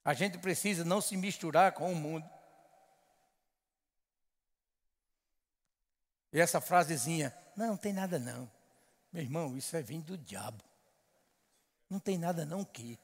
A 0.04 0.14
gente 0.14 0.38
precisa 0.38 0.84
não 0.84 1.00
se 1.00 1.16
misturar 1.16 1.72
com 1.72 1.92
o 1.92 1.96
mundo. 1.96 2.37
E 6.32 6.40
essa 6.40 6.60
frasezinha, 6.60 7.34
não, 7.56 7.68
não 7.68 7.76
tem 7.76 7.92
nada 7.92 8.18
não. 8.18 8.50
Meu 9.12 9.22
irmão, 9.22 9.56
isso 9.56 9.76
é 9.76 9.82
vindo 9.82 10.16
do 10.16 10.18
diabo. 10.18 10.62
Não 11.88 11.98
tem 11.98 12.18
nada 12.18 12.44
não 12.44 12.64
que. 12.64 12.98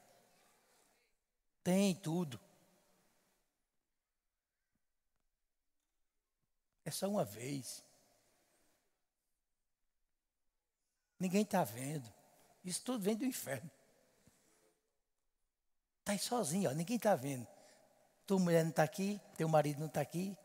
Tem 1.63 1.95
tudo. 1.95 2.39
É 6.83 6.91
só 6.91 7.09
uma 7.09 7.25
vez. 7.25 7.83
Ninguém 11.19 11.41
está 11.41 11.63
vendo. 11.63 12.13
Isso 12.63 12.83
tudo 12.83 13.03
vem 13.03 13.15
do 13.15 13.25
inferno. 13.25 13.69
Está 16.01 16.11
aí 16.11 16.19
sozinho, 16.19 16.69
ó, 16.69 16.73
ninguém 16.73 16.97
está 16.97 17.15
vendo. 17.15 17.47
Tua 18.27 18.37
mulher 18.37 18.63
não 18.63 18.69
está 18.69 18.83
aqui, 18.83 19.19
teu 19.35 19.49
marido 19.49 19.79
não 19.79 19.87
está 19.87 20.01
aqui, 20.01 20.37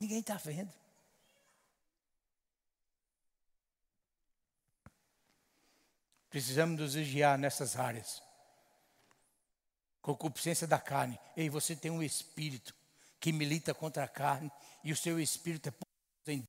Ninguém 0.00 0.20
está 0.20 0.36
vendo. 0.36 0.72
Precisamos 6.30 6.78
nos 6.78 6.94
vigiar 6.94 7.38
nessas 7.38 7.76
áreas. 7.76 8.22
Concupiscência 10.00 10.66
da 10.66 10.78
carne. 10.78 11.18
Ei, 11.36 11.48
você 11.48 11.74
tem 11.74 11.90
um 11.90 12.02
espírito 12.02 12.74
que 13.18 13.32
milita 13.32 13.74
contra 13.74 14.04
a 14.04 14.08
carne 14.08 14.50
e 14.84 14.92
o 14.92 14.96
seu 14.96 15.18
espírito 15.18 15.68
é 15.68 15.72
poderoso 15.72 16.30
em 16.30 16.38
Deus. 16.40 16.48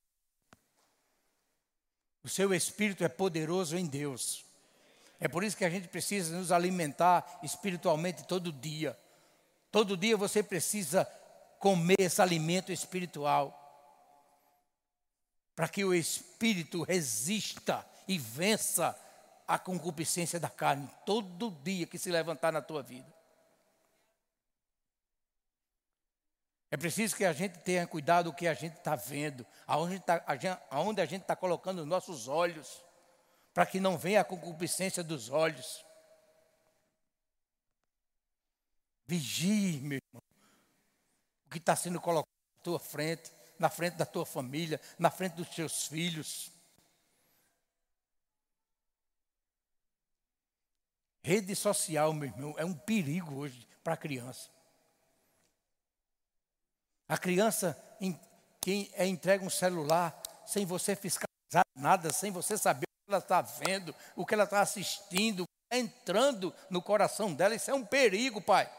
O 2.24 2.30
seu 2.30 2.54
espírito 2.54 3.04
é 3.04 3.10
poderoso 3.10 3.78
em 3.78 3.88
Deus. 3.88 4.46
É 5.20 5.28
por 5.28 5.44
isso 5.44 5.58
que 5.58 5.66
a 5.66 5.70
gente 5.70 5.88
precisa 5.88 6.38
nos 6.38 6.52
alimentar 6.52 7.40
espiritualmente 7.42 8.26
todo 8.28 8.52
dia. 8.52 8.98
Todo 9.72 9.98
dia 9.98 10.16
você 10.16 10.44
precisa 10.44 11.06
comer 11.60 12.00
esse 12.00 12.22
alimento 12.22 12.72
espiritual. 12.72 13.56
Para 15.56 15.68
que 15.68 15.84
o 15.84 15.94
espírito 15.94 16.84
resista 16.84 17.86
e 18.08 18.18
vença 18.18 18.98
a 19.46 19.60
concupiscência 19.60 20.40
da 20.40 20.50
carne 20.50 20.90
todo 21.06 21.52
dia 21.52 21.86
que 21.86 21.98
se 21.98 22.10
levantar 22.10 22.54
na 22.54 22.62
tua 22.62 22.82
vida. 22.82 23.14
É 26.72 26.78
preciso 26.78 27.16
que 27.16 27.26
a 27.26 27.34
gente 27.34 27.58
tenha 27.60 27.86
cuidado 27.88 28.26
do 28.26 28.36
que 28.36 28.48
a 28.48 28.54
gente 28.54 28.78
está 28.78 28.96
vendo, 28.96 29.46
aonde, 29.66 30.00
tá, 30.00 30.24
a 30.26 30.36
gente, 30.36 30.60
aonde 30.70 31.02
a 31.02 31.06
gente 31.06 31.24
está 31.24 31.36
colocando 31.36 31.80
os 31.80 31.88
nossos 31.88 32.28
olhos, 32.28 32.84
para 33.54 33.66
que 33.66 33.80
não 33.80 33.98
venha 33.98 34.22
a 34.22 34.24
concupiscência 34.24 35.04
dos 35.04 35.30
olhos. 35.30 35.84
Vigie, 39.08 39.82
meu 39.82 39.99
o 41.50 41.52
que 41.52 41.58
está 41.58 41.76
sendo 41.76 42.00
colocado 42.00 42.30
na 42.58 42.64
tua 42.64 42.80
frente, 42.80 43.32
na 43.58 43.72
frente 43.72 43.96
da 43.96 44.06
tua 44.06 44.24
família, 44.24 44.80
na 45.00 45.10
frente 45.10 45.34
dos 45.34 45.50
teus 45.50 45.88
filhos. 45.88 46.52
Rede 51.24 51.56
social, 51.56 52.14
meu 52.14 52.30
irmão, 52.30 52.54
é 52.56 52.64
um 52.64 52.76
perigo 52.76 53.34
hoje 53.34 53.68
para 53.84 53.96
a 53.96 53.98
criança. 53.98 54.48
A 57.08 57.18
criança 57.18 57.76
que 58.62 58.92
é 58.94 59.08
entrega 59.08 59.44
um 59.44 59.50
celular 59.50 60.22
sem 60.46 60.68
você 60.68 60.96
fiscalizar 60.96 61.66
nada, 61.76 62.14
sem 62.14 62.32
você 62.32 62.60
saber 62.60 62.86
o 62.86 63.06
que 63.08 63.12
ela 63.12 63.18
está 63.18 63.42
vendo, 63.42 63.96
o 64.16 64.24
que 64.24 64.36
ela 64.36 64.44
está 64.44 64.62
assistindo, 64.62 65.46
entrando 65.72 66.54
no 66.70 66.80
coração 66.80 67.34
dela, 67.34 67.56
isso 67.56 67.72
é 67.72 67.74
um 67.74 67.84
perigo, 67.84 68.40
pai. 68.40 68.72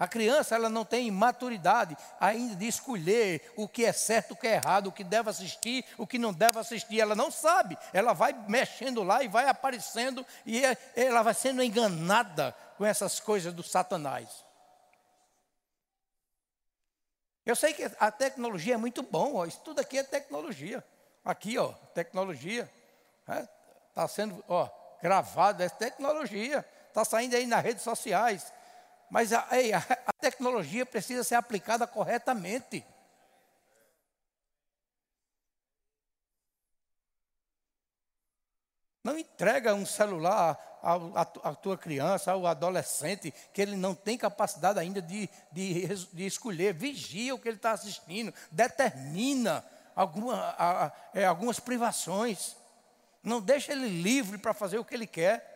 A 0.00 0.08
criança 0.08 0.54
ela 0.54 0.70
não 0.70 0.82
tem 0.82 1.10
maturidade 1.10 1.94
ainda 2.18 2.56
de 2.56 2.66
escolher 2.66 3.52
o 3.54 3.68
que 3.68 3.84
é 3.84 3.92
certo, 3.92 4.30
o 4.30 4.36
que 4.36 4.46
é 4.46 4.54
errado, 4.54 4.86
o 4.86 4.92
que 4.92 5.04
deve 5.04 5.28
assistir, 5.28 5.84
o 5.98 6.06
que 6.06 6.18
não 6.18 6.32
deve 6.32 6.58
assistir. 6.58 6.98
Ela 6.98 7.14
não 7.14 7.30
sabe. 7.30 7.76
Ela 7.92 8.14
vai 8.14 8.32
mexendo 8.48 9.02
lá 9.02 9.22
e 9.22 9.28
vai 9.28 9.46
aparecendo 9.46 10.24
e 10.46 10.64
é, 10.64 10.74
ela 10.96 11.22
vai 11.22 11.34
sendo 11.34 11.62
enganada 11.62 12.56
com 12.78 12.86
essas 12.86 13.20
coisas 13.20 13.52
do 13.52 13.62
Satanás. 13.62 14.42
Eu 17.44 17.54
sei 17.54 17.74
que 17.74 17.90
a 18.00 18.10
tecnologia 18.10 18.74
é 18.74 18.78
muito 18.78 19.02
bom, 19.02 19.34
ó, 19.34 19.44
isso 19.44 19.60
tudo 19.62 19.80
aqui 19.80 19.98
é 19.98 20.02
tecnologia. 20.02 20.82
Aqui, 21.22 21.58
ó, 21.58 21.72
tecnologia. 21.92 22.70
Está 23.20 23.34
é, 23.34 23.48
tá 23.94 24.08
sendo 24.08 24.42
ó, 24.48 24.66
gravado, 25.02 25.62
é 25.62 25.68
tecnologia. 25.68 26.64
Está 26.88 27.04
saindo 27.04 27.36
aí 27.36 27.46
nas 27.46 27.62
redes 27.62 27.82
sociais. 27.82 28.50
Mas 29.10 29.32
a, 29.32 29.40
a, 29.40 30.12
tecnologia 30.20 30.86
precisa 30.86 31.24
ser 31.24 31.34
aplicada 31.34 31.84
corretamente. 31.86 32.86
Não 39.02 39.18
entrega 39.18 39.74
um 39.74 39.84
celular 39.84 40.56
à, 40.82 41.54
tua 41.54 41.76
criança, 41.76 42.30
ao 42.30 42.46
adolescente, 42.46 43.34
que 43.52 43.60
ele 43.60 43.74
não 43.74 43.94
tem 43.94 44.16
capacidade 44.16 44.78
ainda 44.78 45.02
de, 45.02 45.28
de, 45.50 45.88
de 46.12 46.26
escolher. 46.26 46.72
Vigia 46.72 47.34
o 47.34 47.38
que 47.38 47.48
ele 47.48 47.56
está 47.56 47.72
assistindo, 47.72 48.32
determina 48.50 49.64
alguma, 49.96 50.34
a, 50.36 50.86
a, 50.86 50.92
é, 51.14 51.24
algumas 51.24 51.58
privações. 51.58 52.54
Não 53.24 53.40
deixa 53.40 53.72
ele 53.72 53.88
livre 53.88 54.38
para 54.38 54.54
fazer 54.54 54.78
o 54.78 54.84
que 54.84 54.94
ele 54.94 55.06
quer. 55.06 55.48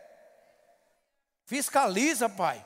Fiscaliza, 1.45 2.27
pai. 2.27 2.65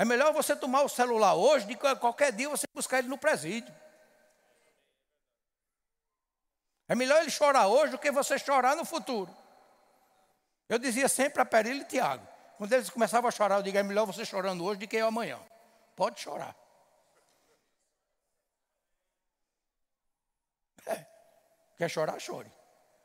É 0.00 0.04
melhor 0.06 0.32
você 0.32 0.56
tomar 0.56 0.80
o 0.80 0.88
celular 0.88 1.34
hoje 1.34 1.66
do 1.66 1.76
que 1.76 1.96
qualquer 1.96 2.32
dia 2.32 2.48
você 2.48 2.66
buscar 2.72 3.00
ele 3.00 3.08
no 3.08 3.18
presídio. 3.18 3.70
É 6.88 6.94
melhor 6.94 7.20
ele 7.20 7.30
chorar 7.30 7.66
hoje 7.66 7.90
do 7.90 7.98
que 7.98 8.10
você 8.10 8.38
chorar 8.38 8.74
no 8.74 8.86
futuro. 8.86 9.30
Eu 10.70 10.78
dizia 10.78 11.06
sempre 11.06 11.42
a 11.42 11.44
Perília 11.44 11.82
e 11.82 11.84
Tiago. 11.84 12.26
Quando 12.56 12.72
eles 12.72 12.88
começavam 12.88 13.28
a 13.28 13.30
chorar, 13.30 13.56
eu 13.56 13.62
digo, 13.62 13.76
é 13.76 13.82
melhor 13.82 14.06
você 14.06 14.24
chorando 14.24 14.64
hoje 14.64 14.80
do 14.80 14.88
que 14.88 14.96
eu 14.96 15.06
amanhã. 15.06 15.38
Pode 15.94 16.18
chorar. 16.18 16.56
É. 20.86 21.04
Quer 21.76 21.90
chorar, 21.90 22.18
chore. 22.18 22.50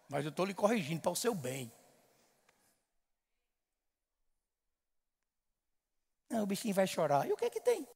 Mas 0.07 0.23
eu 0.23 0.29
estou 0.29 0.45
lhe 0.45 0.53
corrigindo 0.53 1.01
para 1.01 1.11
o 1.11 1.15
seu 1.15 1.35
bem. 1.35 1.69
Não, 6.35 6.43
o 6.43 6.45
bichinho 6.45 6.75
vai 6.75 6.85
chorar. 6.85 7.25
E 7.25 7.31
o 7.31 7.37
que 7.37 7.45
é 7.45 7.49
que 7.49 7.61
tem? 7.61 7.87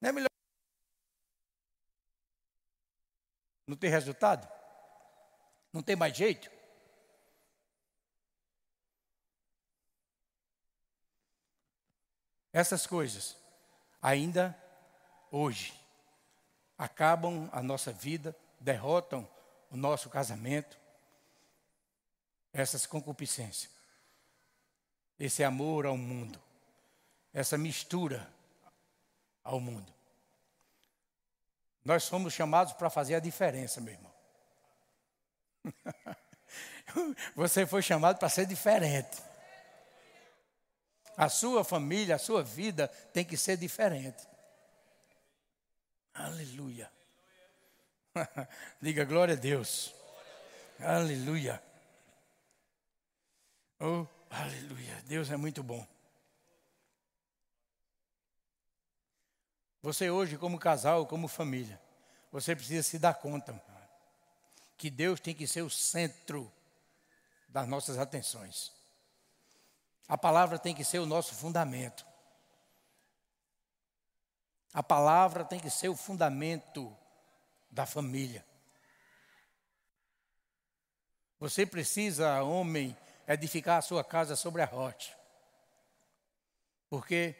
Não 0.00 0.08
é 0.08 0.12
melhor. 0.12 0.28
Não 3.64 3.76
tem 3.76 3.88
resultado? 3.88 4.48
Não 5.72 5.84
tem 5.84 5.94
mais 5.94 6.16
jeito? 6.16 6.50
Essas 12.52 12.88
coisas, 12.88 13.36
ainda 14.02 14.56
hoje, 15.30 15.80
acabam 16.76 17.48
a 17.52 17.62
nossa 17.62 17.92
vida, 17.92 18.36
derrotam 18.58 19.30
o 19.70 19.76
nosso 19.76 20.10
casamento, 20.10 20.76
essas 22.52 22.84
concupiscências, 22.84 23.70
esse 25.18 25.42
amor 25.42 25.86
ao 25.86 25.96
mundo, 25.96 26.40
essa 27.32 27.56
mistura 27.56 28.28
ao 29.42 29.60
mundo. 29.60 29.92
Nós 31.84 32.02
somos 32.02 32.32
chamados 32.32 32.72
para 32.72 32.90
fazer 32.90 33.14
a 33.14 33.20
diferença, 33.20 33.80
meu 33.80 33.94
irmão. 33.94 34.12
Você 37.34 37.66
foi 37.66 37.82
chamado 37.82 38.18
para 38.18 38.28
ser 38.28 38.46
diferente. 38.46 39.22
A 41.16 41.28
sua 41.28 41.64
família, 41.64 42.16
a 42.16 42.18
sua 42.18 42.42
vida 42.42 42.88
tem 43.12 43.24
que 43.24 43.36
ser 43.36 43.56
diferente. 43.56 44.26
Aleluia. 46.12 46.90
Diga 48.80 49.04
glória 49.04 49.34
a 49.34 49.38
Deus. 49.38 49.94
Aleluia. 50.80 51.62
Oh, 53.78 54.06
aleluia. 54.30 55.02
Deus 55.06 55.30
é 55.30 55.36
muito 55.36 55.62
bom. 55.62 55.86
Você 59.82 60.10
hoje, 60.10 60.36
como 60.36 60.58
casal, 60.58 61.06
como 61.06 61.28
família, 61.28 61.80
você 62.32 62.56
precisa 62.56 62.82
se 62.82 62.98
dar 62.98 63.14
conta 63.14 63.60
que 64.76 64.90
Deus 64.90 65.20
tem 65.20 65.34
que 65.34 65.46
ser 65.46 65.62
o 65.62 65.70
centro 65.70 66.52
das 67.48 67.68
nossas 67.68 67.96
atenções. 67.96 68.72
A 70.08 70.18
palavra 70.18 70.58
tem 70.58 70.74
que 70.74 70.84
ser 70.84 70.98
o 70.98 71.06
nosso 71.06 71.34
fundamento. 71.34 72.06
A 74.72 74.82
palavra 74.82 75.44
tem 75.44 75.58
que 75.58 75.70
ser 75.70 75.88
o 75.88 75.96
fundamento 75.96 76.94
da 77.70 77.86
família. 77.86 78.44
Você 81.38 81.64
precisa, 81.64 82.42
homem, 82.42 82.96
edificar 83.26 83.78
a 83.78 83.82
sua 83.82 84.04
casa 84.04 84.36
sobre 84.36 84.62
a 84.62 84.66
rocha. 84.66 85.16
Porque 86.88 87.34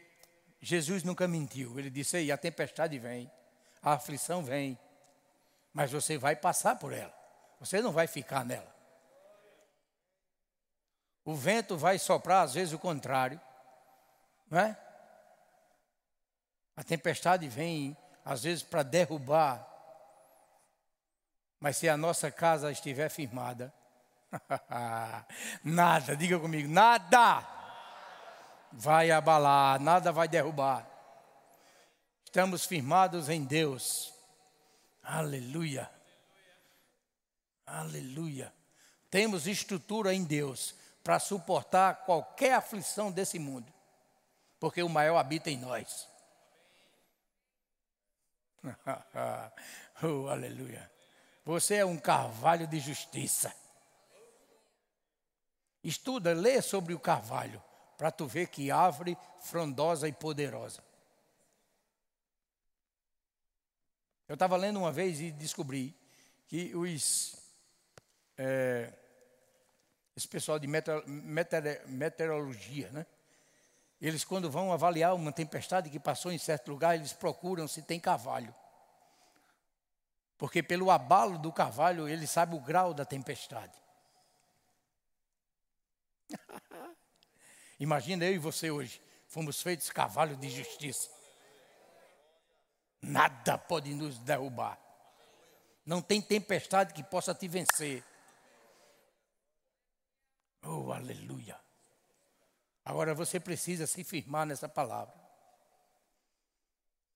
Jesus 0.60 1.04
nunca 1.04 1.28
mentiu. 1.28 1.78
Ele 1.78 1.90
disse: 1.90 2.16
aí, 2.16 2.32
a 2.32 2.36
tempestade 2.36 2.98
vem, 2.98 3.30
a 3.82 3.92
aflição 3.92 4.42
vem, 4.42 4.78
mas 5.72 5.92
você 5.92 6.18
vai 6.18 6.34
passar 6.34 6.76
por 6.76 6.92
ela. 6.92 7.14
Você 7.60 7.80
não 7.80 7.92
vai 7.92 8.06
ficar 8.06 8.44
nela. 8.44 8.74
O 11.24 11.34
vento 11.34 11.76
vai 11.76 11.98
soprar, 11.98 12.44
às 12.44 12.54
vezes, 12.54 12.72
o 12.72 12.78
contrário. 12.78 13.40
Não 14.48 14.58
é? 14.58 14.76
A 16.76 16.84
tempestade 16.84 17.48
vem, 17.48 17.96
às 18.24 18.42
vezes, 18.44 18.62
para 18.62 18.82
derrubar. 18.82 19.66
Mas 21.58 21.78
se 21.78 21.88
a 21.88 21.96
nossa 21.96 22.30
casa 22.30 22.70
estiver 22.70 23.08
firmada, 23.08 23.72
nada, 25.64 26.16
diga 26.16 26.38
comigo, 26.38 26.68
nada 26.68 27.46
vai 28.72 29.10
abalar, 29.10 29.80
nada 29.80 30.12
vai 30.12 30.28
derrubar. 30.28 30.86
Estamos 32.24 32.66
firmados 32.66 33.28
em 33.28 33.44
Deus. 33.44 34.12
Aleluia. 35.02 35.90
Aleluia. 37.66 38.52
Temos 39.10 39.46
estrutura 39.46 40.12
em 40.12 40.24
Deus 40.24 40.74
para 41.02 41.18
suportar 41.18 42.04
qualquer 42.04 42.54
aflição 42.54 43.10
desse 43.10 43.38
mundo, 43.38 43.72
porque 44.58 44.82
o 44.82 44.88
maior 44.88 45.16
habita 45.16 45.50
em 45.50 45.56
nós. 45.56 46.08
oh, 50.02 50.28
aleluia. 50.28 50.90
Você 51.44 51.76
é 51.76 51.84
um 51.84 51.96
carvalho 51.96 52.66
de 52.66 52.80
justiça. 52.80 53.54
Estuda, 55.86 56.34
lê 56.34 56.60
sobre 56.60 56.92
o 56.94 56.98
carvalho, 56.98 57.62
para 57.96 58.10
tu 58.10 58.26
ver 58.26 58.48
que 58.48 58.72
árvore 58.72 59.16
frondosa 59.40 60.08
e 60.08 60.12
poderosa. 60.12 60.82
Eu 64.26 64.34
estava 64.34 64.56
lendo 64.56 64.80
uma 64.80 64.90
vez 64.90 65.20
e 65.20 65.30
descobri 65.30 65.96
que 66.48 66.74
os 66.74 67.36
é, 68.36 68.92
esse 70.16 70.26
pessoal 70.26 70.58
de 70.58 70.66
meteorologia, 70.66 72.90
né? 72.90 73.06
Eles, 74.00 74.24
quando 74.24 74.50
vão 74.50 74.72
avaliar 74.72 75.14
uma 75.14 75.30
tempestade 75.30 75.88
que 75.88 76.00
passou 76.00 76.32
em 76.32 76.38
certo 76.38 76.68
lugar, 76.68 76.96
eles 76.96 77.12
procuram 77.12 77.68
se 77.68 77.80
tem 77.80 78.00
carvalho. 78.00 78.52
Porque 80.36 80.64
pelo 80.64 80.90
abalo 80.90 81.38
do 81.38 81.52
carvalho, 81.52 82.08
ele 82.08 82.26
sabe 82.26 82.56
o 82.56 82.60
grau 82.60 82.92
da 82.92 83.04
tempestade. 83.04 83.85
Imagina 87.78 88.24
eu 88.24 88.34
e 88.34 88.38
você 88.38 88.70
hoje, 88.70 89.00
fomos 89.28 89.62
feitos 89.62 89.90
cavalo 89.90 90.36
de 90.36 90.48
justiça. 90.48 91.10
Nada 93.02 93.56
pode 93.58 93.94
nos 93.94 94.18
derrubar. 94.18 94.78
Não 95.84 96.02
tem 96.02 96.20
tempestade 96.20 96.92
que 96.92 97.02
possa 97.04 97.34
te 97.34 97.46
vencer. 97.46 98.02
Oh, 100.62 100.90
aleluia. 100.92 101.56
Agora 102.84 103.14
você 103.14 103.38
precisa 103.38 103.86
se 103.86 104.02
firmar 104.02 104.46
nessa 104.46 104.68
palavra. 104.68 105.14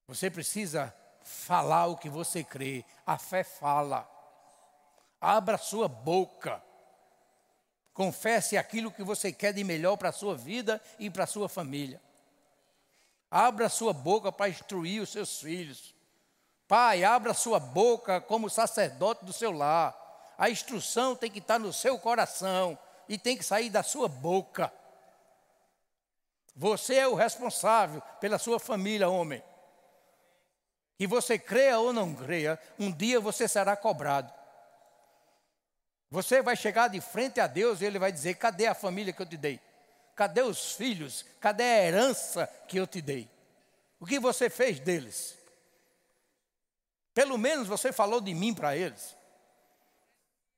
Você 0.07 0.31
precisa 0.31 0.95
falar 1.23 1.87
o 1.87 1.97
que 1.97 2.09
você 2.09 2.45
crê. 2.45 2.85
A 3.07 3.19
fé 3.19 3.43
fala. 3.43 4.09
Abra 5.21 5.59
sua 5.59 5.89
boca. 5.89 6.63
Confesse 8.01 8.57
aquilo 8.57 8.91
que 8.91 9.03
você 9.03 9.31
quer 9.31 9.53
de 9.53 9.63
melhor 9.63 9.95
para 9.95 10.09
a 10.09 10.13
sua 10.13 10.35
vida 10.35 10.81
e 10.99 11.11
para 11.11 11.25
a 11.25 11.27
sua 11.27 11.51
família. 11.51 12.01
Abra 13.31 13.69
sua 13.69 13.93
boca 13.93 14.33
para 14.33 14.49
instruir 14.49 15.03
os 15.03 15.13
seus 15.13 15.39
filhos. 15.39 15.95
Pai, 16.67 17.05
abra 17.05 17.35
sua 17.35 17.61
boca 17.61 18.19
como 18.19 18.49
sacerdote 18.49 19.27
do 19.27 19.35
seu 19.35 19.53
lar. 19.53 19.95
A 20.39 20.49
instrução 20.49 21.15
tem 21.15 21.31
que 21.31 21.41
estar 21.41 21.59
no 21.59 21.75
seu 21.75 21.99
coração 21.99 22.79
e 23.07 23.19
tem 23.19 23.37
que 23.37 23.45
sair 23.45 23.69
da 23.69 23.83
sua 23.83 24.09
boca. 24.09 24.73
Você 26.57 26.95
é 26.95 27.07
o 27.07 27.15
responsável 27.15 28.01
pela 28.19 28.39
sua 28.39 28.59
família, 28.59 29.11
homem. 29.11 29.45
E 30.99 31.07
você 31.07 31.39
creia 31.39 31.79
ou 31.79 31.93
não 31.93 32.15
creia, 32.15 32.59
um 32.79 32.91
dia 32.91 33.21
você 33.21 33.47
será 33.47 33.77
cobrado. 33.77 34.40
Você 36.11 36.43
vai 36.43 36.57
chegar 36.57 36.89
de 36.89 37.01
frente 37.01 37.41
a 37.41 37.47
Deus 37.47 37.81
e 37.81 37.85
Ele 37.85 37.99
vai 37.99 38.11
dizer: 38.11 38.35
cadê 38.35 38.67
a 38.67 38.75
família 38.75 39.13
que 39.13 39.23
eu 39.23 39.27
te 39.27 39.37
dei? 39.37 39.61
Cadê 40.17 40.43
os 40.43 40.73
filhos? 40.73 41.25
Cadê 41.41 41.63
a 41.63 41.85
herança 41.85 42.47
que 42.67 42.77
eu 42.77 42.87
te 42.87 43.01
dei? 43.01 43.31
O 43.99 44.07
que 44.07 44.19
você 44.19 44.51
fez 44.51 44.81
deles? 44.81 45.39
Pelo 47.15 47.39
menos 47.39 47.69
você 47.69 47.93
falou 47.93 48.21
de 48.21 48.35
mim 48.35 48.53
para 48.53 48.77
eles. 48.77 49.17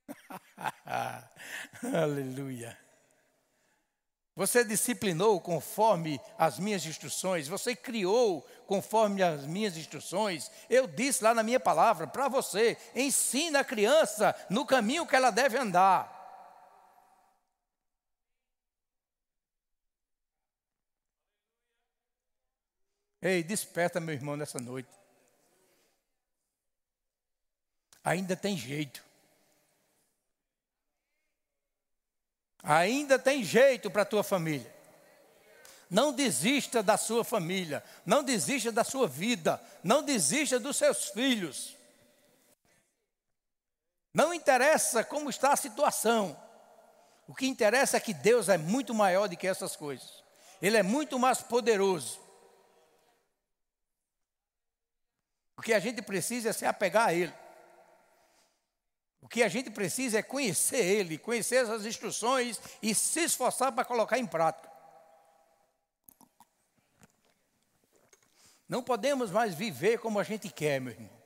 Aleluia. 1.93 2.79
Você 4.35 4.65
disciplinou 4.65 5.39
conforme 5.41 6.19
as 6.39 6.59
minhas 6.59 6.87
instruções, 6.87 7.49
você 7.49 7.77
criou 7.77 8.41
conforme 8.67 9.23
as 9.23 9.45
minhas 9.47 9.77
instruções. 9.77 10.51
Eu 10.71 10.87
disse 10.87 11.23
lá 11.23 11.35
na 11.35 11.43
minha 11.43 11.61
palavra 11.61 12.07
para 12.07 12.29
você: 12.29 12.79
ensina 12.95 13.61
a 13.61 13.65
criança 13.65 14.35
no 14.49 14.65
caminho 14.65 15.07
que 15.07 15.15
ela 15.15 15.31
deve 15.31 15.59
andar. 15.59 16.21
Ei, 23.21 23.43
desperta, 23.43 24.01
meu 24.01 24.15
irmão, 24.15 24.37
nessa 24.37 24.59
noite. 24.59 24.89
Ainda 28.03 28.35
tem 28.35 28.57
jeito. 28.57 29.12
Ainda 32.63 33.19
tem 33.19 33.43
jeito 33.43 33.91
para 33.91 34.03
a 34.03 34.07
tua 34.07 34.23
família. 34.23 34.73
Não 35.91 36.13
desista 36.13 36.83
da 36.83 36.97
sua 36.97 37.23
família, 37.23 37.85
não 38.07 38.23
desista 38.23 38.73
da 38.73 38.83
sua 38.83 39.07
vida, 39.07 39.61
não 39.83 40.03
desista 40.03 40.59
dos 40.59 40.77
seus 40.77 41.09
filhos. 41.09 41.77
Não 44.15 44.33
interessa 44.33 45.05
como 45.05 45.29
está 45.29 45.53
a 45.53 45.57
situação. 45.57 46.41
O 47.27 47.35
que 47.35 47.47
interessa 47.47 47.97
é 47.97 48.01
que 48.01 48.15
Deus 48.15 48.49
é 48.49 48.57
muito 48.57 48.95
maior 48.95 49.29
do 49.29 49.37
que 49.37 49.47
essas 49.47 49.77
coisas. 49.77 50.23
Ele 50.61 50.77
é 50.77 50.83
muito 50.83 51.19
mais 51.19 51.43
poderoso. 51.43 52.21
O 55.57 55.63
que 55.63 55.73
a 55.73 55.81
gente 55.81 56.01
precisa 56.03 56.51
é 56.51 56.53
se 56.53 56.65
apegar 56.65 57.09
a 57.09 57.15
Ele. 57.15 57.33
O 59.23 59.29
que 59.29 59.43
a 59.43 59.49
gente 59.49 59.71
precisa 59.71 60.19
é 60.19 60.23
conhecer 60.23 60.85
Ele, 60.85 61.17
conhecer 61.17 61.57
essas 61.57 61.87
instruções 61.87 62.61
e 62.83 62.93
se 62.95 63.21
esforçar 63.21 63.73
para 63.73 63.85
colocar 63.85 64.19
em 64.19 64.27
prática. 64.27 64.71
Não 68.69 68.83
podemos 68.83 69.31
mais 69.31 69.55
viver 69.55 69.99
como 69.99 70.19
a 70.19 70.25
gente 70.25 70.49
quer, 70.51 70.81
meu 70.81 70.93
irmão. 70.93 71.23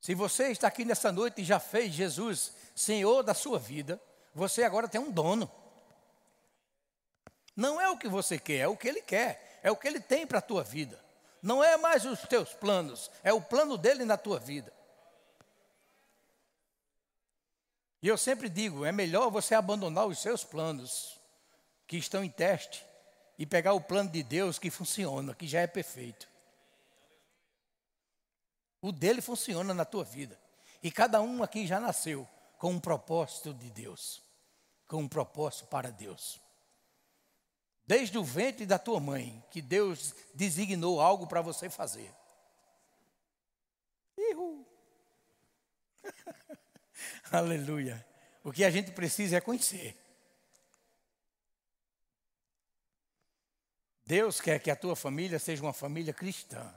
Se 0.00 0.14
você 0.14 0.48
está 0.48 0.68
aqui 0.68 0.84
nessa 0.84 1.12
noite 1.12 1.42
e 1.42 1.44
já 1.44 1.60
fez 1.60 1.92
Jesus 1.92 2.54
Senhor 2.74 3.22
da 3.22 3.34
sua 3.34 3.58
vida, 3.58 4.00
você 4.34 4.62
agora 4.62 4.88
tem 4.88 5.00
um 5.00 5.10
dono. 5.10 5.50
Não 7.54 7.80
é 7.80 7.90
o 7.90 7.98
que 7.98 8.08
você 8.08 8.38
quer, 8.38 8.60
é 8.60 8.68
o 8.68 8.76
que 8.76 8.88
Ele 8.88 9.02
quer, 9.02 9.60
é 9.62 9.70
o 9.70 9.76
que 9.76 9.88
Ele 9.88 10.00
tem 10.00 10.26
para 10.26 10.38
a 10.38 10.42
tua 10.42 10.62
vida. 10.62 10.98
Não 11.42 11.62
é 11.62 11.76
mais 11.76 12.06
os 12.06 12.20
teus 12.20 12.54
planos, 12.54 13.10
é 13.22 13.32
o 13.32 13.42
plano 13.42 13.76
dele 13.76 14.04
na 14.04 14.16
tua 14.16 14.38
vida. 14.38 14.72
E 18.02 18.08
eu 18.08 18.16
sempre 18.16 18.48
digo: 18.48 18.84
é 18.84 18.92
melhor 18.92 19.30
você 19.30 19.54
abandonar 19.54 20.06
os 20.06 20.18
seus 20.18 20.44
planos, 20.44 21.18
que 21.86 21.96
estão 21.96 22.22
em 22.22 22.30
teste, 22.30 22.84
e 23.38 23.46
pegar 23.46 23.72
o 23.72 23.80
plano 23.80 24.10
de 24.10 24.22
Deus 24.22 24.58
que 24.58 24.70
funciona, 24.70 25.34
que 25.34 25.46
já 25.46 25.60
é 25.60 25.66
perfeito. 25.66 26.28
O 28.80 28.92
dele 28.92 29.20
funciona 29.20 29.74
na 29.74 29.84
tua 29.84 30.04
vida. 30.04 30.38
E 30.82 30.90
cada 30.90 31.20
um 31.20 31.42
aqui 31.42 31.66
já 31.66 31.80
nasceu 31.80 32.28
com 32.58 32.72
um 32.72 32.80
propósito 32.80 33.52
de 33.52 33.70
Deus, 33.70 34.22
com 34.86 34.98
um 34.98 35.08
propósito 35.08 35.66
para 35.66 35.90
Deus. 35.90 36.40
Desde 37.86 38.18
o 38.18 38.24
ventre 38.24 38.66
da 38.66 38.78
tua 38.78 39.00
mãe, 39.00 39.42
que 39.50 39.62
Deus 39.62 40.14
designou 40.34 41.00
algo 41.00 41.26
para 41.26 41.40
você 41.40 41.70
fazer. 41.70 42.12
Aleluia. 47.30 48.04
O 48.42 48.52
que 48.52 48.64
a 48.64 48.70
gente 48.70 48.92
precisa 48.92 49.36
é 49.36 49.40
conhecer. 49.40 49.96
Deus 54.04 54.40
quer 54.40 54.58
que 54.58 54.70
a 54.70 54.76
tua 54.76 54.96
família 54.96 55.38
seja 55.38 55.62
uma 55.62 55.72
família 55.72 56.14
cristã. 56.14 56.74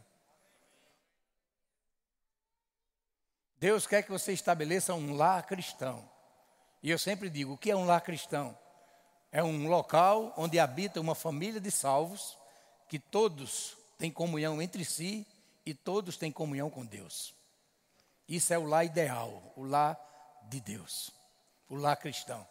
Deus 3.57 3.87
quer 3.87 4.03
que 4.03 4.11
você 4.11 4.33
estabeleça 4.33 4.93
um 4.93 5.15
lar 5.15 5.45
cristão. 5.45 6.09
E 6.83 6.89
eu 6.89 6.97
sempre 6.97 7.29
digo: 7.29 7.53
o 7.53 7.57
que 7.57 7.71
é 7.71 7.75
um 7.75 7.85
lar 7.85 8.01
cristão? 8.01 8.57
É 9.31 9.41
um 9.41 9.69
local 9.69 10.33
onde 10.35 10.59
habita 10.59 10.99
uma 10.99 11.15
família 11.15 11.61
de 11.61 11.71
salvos, 11.71 12.37
que 12.89 12.99
todos 12.99 13.77
têm 13.97 14.11
comunhão 14.11 14.61
entre 14.61 14.83
si 14.83 15.25
e 15.65 15.73
todos 15.73 16.17
têm 16.17 16.31
comunhão 16.31 16.69
com 16.69 16.85
Deus. 16.85 17.33
Isso 18.27 18.53
é 18.53 18.57
o 18.57 18.65
lar 18.65 18.83
ideal, 18.83 19.53
o 19.55 19.63
lar 19.63 19.97
de 20.51 20.59
Deus, 20.59 21.11
o 21.69 21.75
lar 21.75 21.95
cristão. 21.95 22.45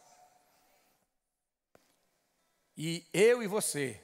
E 2.77 3.07
eu 3.13 3.43
e 3.43 3.47
você 3.47 4.03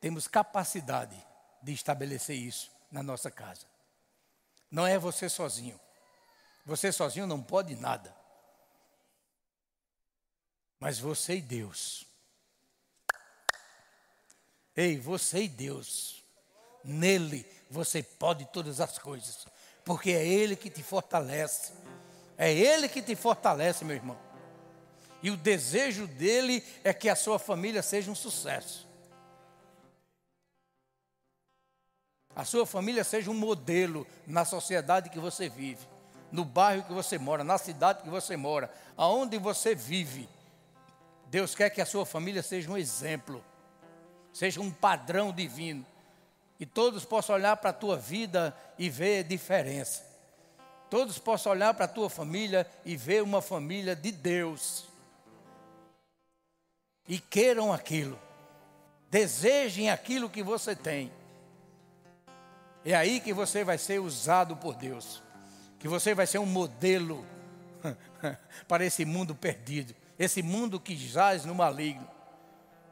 temos 0.00 0.26
capacidade 0.26 1.16
de 1.62 1.72
estabelecer 1.72 2.36
isso 2.36 2.70
na 2.90 3.02
nossa 3.02 3.30
casa. 3.30 3.66
Não 4.70 4.86
é 4.86 4.98
você 4.98 5.28
sozinho. 5.28 5.78
Você 6.64 6.90
sozinho 6.90 7.26
não 7.26 7.42
pode 7.42 7.76
nada. 7.76 8.14
Mas 10.80 10.98
você 10.98 11.36
e 11.36 11.42
Deus. 11.42 12.06
Ei, 14.74 14.98
você 14.98 15.42
e 15.42 15.48
Deus. 15.48 16.24
Nele 16.82 17.46
você 17.70 18.02
pode 18.02 18.46
todas 18.46 18.80
as 18.80 18.98
coisas. 18.98 19.46
Porque 19.84 20.10
é 20.12 20.26
Ele 20.26 20.56
que 20.56 20.70
te 20.70 20.82
fortalece. 20.82 21.72
É 22.38 22.52
Ele 22.52 22.88
que 22.88 23.02
te 23.02 23.14
fortalece, 23.14 23.84
meu 23.84 23.96
irmão. 23.96 24.16
E 25.22 25.30
o 25.30 25.36
desejo 25.36 26.06
dele 26.06 26.64
é 26.82 26.94
que 26.94 27.08
a 27.08 27.16
sua 27.16 27.38
família 27.38 27.82
seja 27.82 28.10
um 28.10 28.14
sucesso. 28.14 28.86
A 32.34 32.44
sua 32.44 32.64
família 32.64 33.02
seja 33.02 33.30
um 33.30 33.34
modelo 33.34 34.06
na 34.24 34.44
sociedade 34.44 35.10
que 35.10 35.18
você 35.18 35.48
vive 35.48 35.84
no 36.30 36.44
bairro 36.44 36.84
que 36.84 36.92
você 36.92 37.18
mora, 37.18 37.42
na 37.42 37.58
cidade 37.58 38.02
que 38.02 38.10
você 38.10 38.36
mora, 38.36 38.70
aonde 38.96 39.38
você 39.38 39.74
vive. 39.74 40.28
Deus 41.26 41.54
quer 41.54 41.70
que 41.70 41.80
a 41.80 41.86
sua 41.86 42.06
família 42.06 42.42
seja 42.42 42.70
um 42.70 42.76
exemplo, 42.76 43.44
seja 44.32 44.60
um 44.60 44.70
padrão 44.70 45.32
divino. 45.32 45.84
E 46.60 46.66
todos 46.66 47.04
possam 47.04 47.36
olhar 47.36 47.56
para 47.56 47.70
a 47.70 47.74
tua 47.74 47.96
vida 47.96 48.56
e 48.78 48.88
ver 48.90 49.24
diferença. 49.24 50.07
Todos 50.90 51.18
possam 51.18 51.52
olhar 51.52 51.74
para 51.74 51.84
a 51.84 51.88
tua 51.88 52.08
família 52.08 52.66
e 52.84 52.96
ver 52.96 53.22
uma 53.22 53.42
família 53.42 53.94
de 53.94 54.10
Deus. 54.10 54.84
E 57.06 57.18
queiram 57.18 57.72
aquilo. 57.72 58.18
Desejem 59.10 59.90
aquilo 59.90 60.28
que 60.30 60.42
você 60.42 60.74
tem. 60.74 61.12
É 62.84 62.94
aí 62.94 63.20
que 63.20 63.32
você 63.32 63.64
vai 63.64 63.78
ser 63.78 64.00
usado 64.00 64.56
por 64.56 64.74
Deus 64.74 65.22
que 65.78 65.86
você 65.86 66.14
vai 66.14 66.26
ser 66.26 66.38
um 66.38 66.46
modelo 66.46 67.24
para 68.66 68.84
esse 68.84 69.04
mundo 69.04 69.34
perdido, 69.34 69.94
esse 70.18 70.42
mundo 70.42 70.80
que 70.80 70.96
jaz 70.96 71.44
no 71.44 71.54
maligno. 71.54 72.06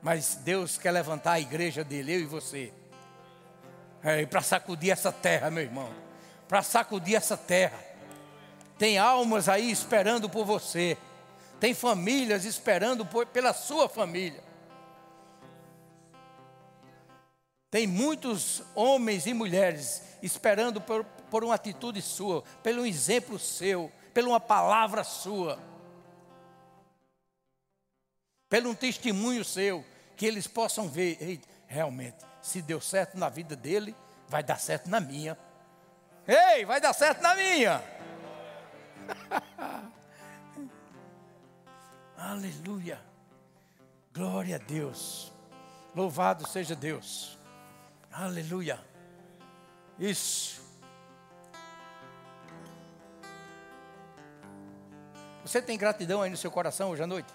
Mas 0.01 0.37
Deus 0.37 0.79
quer 0.79 0.93
levantar 0.93 1.33
a 1.33 1.41
igreja 1.41 1.83
dele, 1.83 2.15
eu 2.15 2.21
e 2.21 2.27
você, 2.27 2.73
é, 4.03 4.25
para 4.25 4.41
sacudir 4.41 4.91
essa 4.91 5.11
terra, 5.11 5.51
meu 5.51 5.65
irmão, 5.65 5.91
para 6.49 6.63
sacudir 6.63 7.17
essa 7.17 7.37
terra. 7.37 7.79
Tem 8.79 8.99
almas 8.99 9.49
aí 9.49 9.71
esperando 9.71 10.29
por 10.29 10.45
você, 10.45 10.99
tem 11.59 11.73
famílias 11.75 12.45
esperando 12.45 13.07
por, 13.07 13.27
pela 13.27 13.53
sua 13.53 13.89
família. 13.89 14.45
Tem 17.71 17.87
muitos 17.87 18.63
homens 18.75 19.27
e 19.27 19.35
mulheres 19.35 20.03
esperando 20.23 20.81
por, 20.81 21.05
por 21.31 21.45
uma 21.45 21.55
atitude 21.55 22.01
sua, 22.01 22.43
pelo 22.63 22.87
exemplo 22.87 23.39
seu, 23.39 23.91
pela 24.15 24.29
uma 24.29 24.41
palavra 24.41 25.05
sua, 25.05 25.59
pelo 28.49 28.71
um 28.71 28.75
testemunho 28.75 29.45
seu, 29.45 29.85
que 30.17 30.25
eles 30.25 30.47
possam 30.47 30.89
ver, 30.89 31.41
realmente, 31.67 32.17
se 32.41 32.63
deu 32.63 32.81
certo 32.81 33.19
na 33.19 33.29
vida 33.29 33.57
dele, 33.57 33.95
vai 34.29 34.43
dar 34.43 34.59
certo 34.59 34.89
na 34.89 35.01
minha. 35.01 35.37
Ei, 36.27 36.65
vai 36.65 36.81
dar 36.81 36.93
certo 36.93 37.23
na 37.23 37.35
minha. 37.37 37.83
Aleluia. 42.19 43.01
Glória 44.13 44.57
a 44.57 44.59
Deus. 44.59 45.33
Louvado 45.95 46.49
seja 46.49 46.75
Deus. 46.75 47.39
Aleluia. 48.11 48.81
Isso. 49.99 50.61
Você 55.43 55.63
tem 55.63 55.79
gratidão 55.79 56.23
aí 56.23 56.31
no 56.31 56.37
seu 56.37 56.51
coração 56.51 56.91
hoje 56.91 57.03
à 57.03 57.07
noite? 57.07 57.33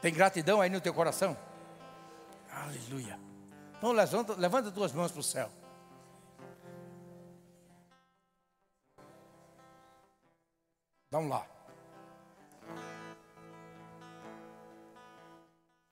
Tem 0.00 0.14
gratidão 0.14 0.60
aí 0.60 0.70
no 0.70 0.80
teu 0.80 0.94
coração? 0.94 1.36
Aleluia. 2.52 3.18
Então 3.76 3.90
levanta, 3.92 4.34
levanta 4.34 4.70
mãos 4.92 5.10
para 5.10 5.20
o 5.20 5.24
céu. 5.24 5.50
Vamos 11.10 11.30
lá. 11.30 11.44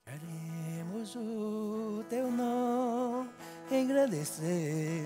Queremos 0.06 1.16
o 1.16 2.04
teu 2.08 2.30
nome 2.30 3.28
engrandecer. 3.68 5.04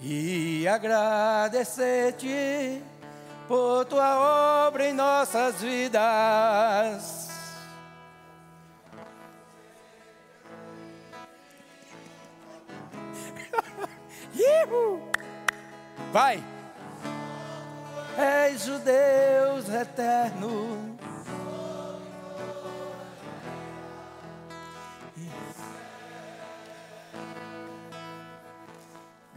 E 0.00 0.66
agradecer-te 0.66 2.82
por 3.46 3.84
tua 3.84 4.66
obra 4.66 4.88
em 4.88 4.94
nossas 4.94 5.60
vidas. 5.60 7.19
Vai! 16.12 16.42
És 18.18 18.68
o 18.68 18.78
Deus 18.78 19.68
eterno 19.68 20.98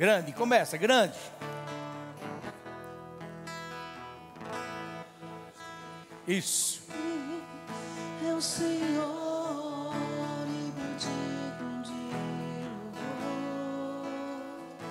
Grande, 0.04 0.34
começa, 0.34 0.76
grande. 0.76 1.18
Isso. 6.28 6.82
É 8.28 8.34
o 8.34 8.42
Senhor 8.42 9.94
e 10.48 10.72
bendigo 10.72 11.84
de 11.84 11.92
louvor. 13.36 14.08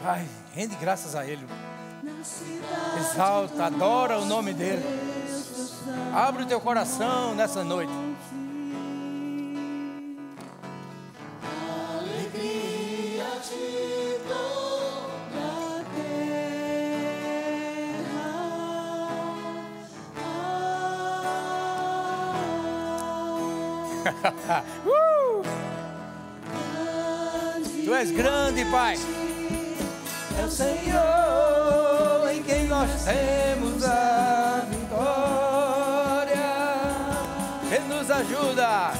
Ai, 0.05 0.27
rende 0.55 0.77
graças 0.77 1.17
a 1.17 1.27
Ele. 1.27 1.45
Exalta, 2.99 3.65
adora 3.67 4.19
o 4.19 4.25
nome 4.25 4.55
dele. 4.55 4.85
Abre 6.15 6.45
o 6.45 6.47
teu 6.47 6.61
coração 6.61 7.35
nessa 7.35 7.65
noite. 7.65 7.93
Uh! 24.87 25.43
Tu 27.85 27.95
és 27.95 28.11
grande, 28.11 28.65
Pai. 28.67 28.97
É 30.39 30.45
o 30.45 30.51
Senhor 30.51 31.12
Ele 37.73 37.89
nos 37.89 38.11
ajuda. 38.11 38.93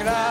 E 0.00 0.29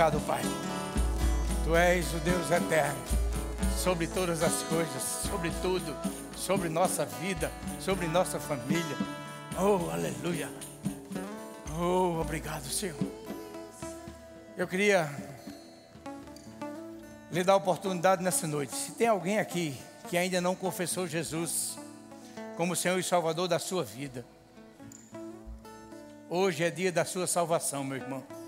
obrigado, 0.00 0.20
Pai. 0.26 0.40
Tu 1.62 1.76
és 1.76 2.14
o 2.14 2.18
Deus 2.20 2.50
eterno, 2.50 2.98
sobre 3.76 4.06
todas 4.06 4.42
as 4.42 4.62
coisas, 4.62 5.02
sobre 5.28 5.50
tudo, 5.60 5.94
sobre 6.34 6.70
nossa 6.70 7.04
vida, 7.04 7.52
sobre 7.78 8.06
nossa 8.06 8.40
família. 8.40 8.96
Oh, 9.58 9.90
aleluia. 9.90 10.48
Oh, 11.78 12.18
obrigado, 12.18 12.64
Senhor. 12.64 12.96
Eu 14.56 14.66
queria 14.66 15.06
lhe 17.30 17.44
dar 17.44 17.52
a 17.52 17.56
oportunidade 17.56 18.22
nessa 18.22 18.46
noite. 18.46 18.74
Se 18.74 18.92
tem 18.92 19.06
alguém 19.06 19.38
aqui 19.38 19.76
que 20.08 20.16
ainda 20.16 20.40
não 20.40 20.54
confessou 20.54 21.06
Jesus 21.06 21.78
como 22.56 22.74
Senhor 22.74 22.98
e 22.98 23.02
Salvador 23.02 23.48
da 23.48 23.58
sua 23.58 23.84
vida, 23.84 24.24
Hoje 26.32 26.62
é 26.62 26.70
dia 26.70 26.92
da 26.92 27.04
sua 27.04 27.26
salvação, 27.26 27.82
meu 27.82 27.96
irmão. 27.96 28.39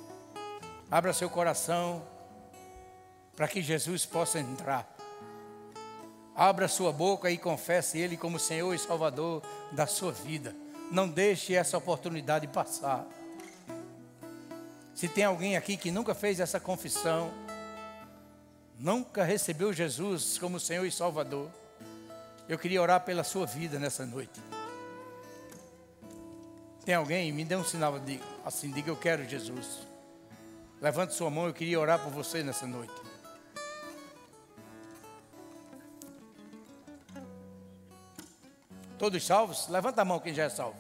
Abra 0.92 1.14
seu 1.14 1.30
coração 1.30 2.02
para 3.34 3.48
que 3.48 3.62
Jesus 3.62 4.04
possa 4.04 4.38
entrar. 4.38 4.86
Abra 6.36 6.68
sua 6.68 6.92
boca 6.92 7.30
e 7.30 7.38
confesse 7.38 7.98
Ele 7.98 8.14
como 8.14 8.38
Senhor 8.38 8.74
e 8.74 8.78
Salvador 8.78 9.42
da 9.72 9.86
sua 9.86 10.12
vida. 10.12 10.54
Não 10.90 11.08
deixe 11.08 11.54
essa 11.54 11.78
oportunidade 11.78 12.46
passar. 12.46 13.06
Se 14.94 15.08
tem 15.08 15.24
alguém 15.24 15.56
aqui 15.56 15.78
que 15.78 15.90
nunca 15.90 16.14
fez 16.14 16.38
essa 16.40 16.60
confissão, 16.60 17.32
nunca 18.78 19.24
recebeu 19.24 19.72
Jesus 19.72 20.36
como 20.36 20.60
Senhor 20.60 20.84
e 20.84 20.92
Salvador, 20.92 21.48
eu 22.46 22.58
queria 22.58 22.82
orar 22.82 23.00
pela 23.00 23.24
sua 23.24 23.46
vida 23.46 23.78
nessa 23.78 24.04
noite. 24.04 24.42
Tem 26.84 26.94
alguém? 26.94 27.32
Me 27.32 27.46
dê 27.46 27.56
um 27.56 27.64
sinal 27.64 27.98
de, 27.98 28.20
assim, 28.44 28.70
diga 28.70 28.90
eu 28.90 28.96
quero 28.96 29.26
Jesus. 29.26 29.90
Levante 30.82 31.14
sua 31.14 31.30
mão, 31.30 31.46
eu 31.46 31.54
queria 31.54 31.78
orar 31.78 32.02
por 32.02 32.10
você 32.10 32.42
nessa 32.42 32.66
noite. 32.66 32.92
Todos 38.98 39.24
salvos? 39.24 39.68
Levanta 39.68 40.02
a 40.02 40.04
mão 40.04 40.18
quem 40.18 40.34
já 40.34 40.42
é 40.42 40.48
salvo. 40.48 40.76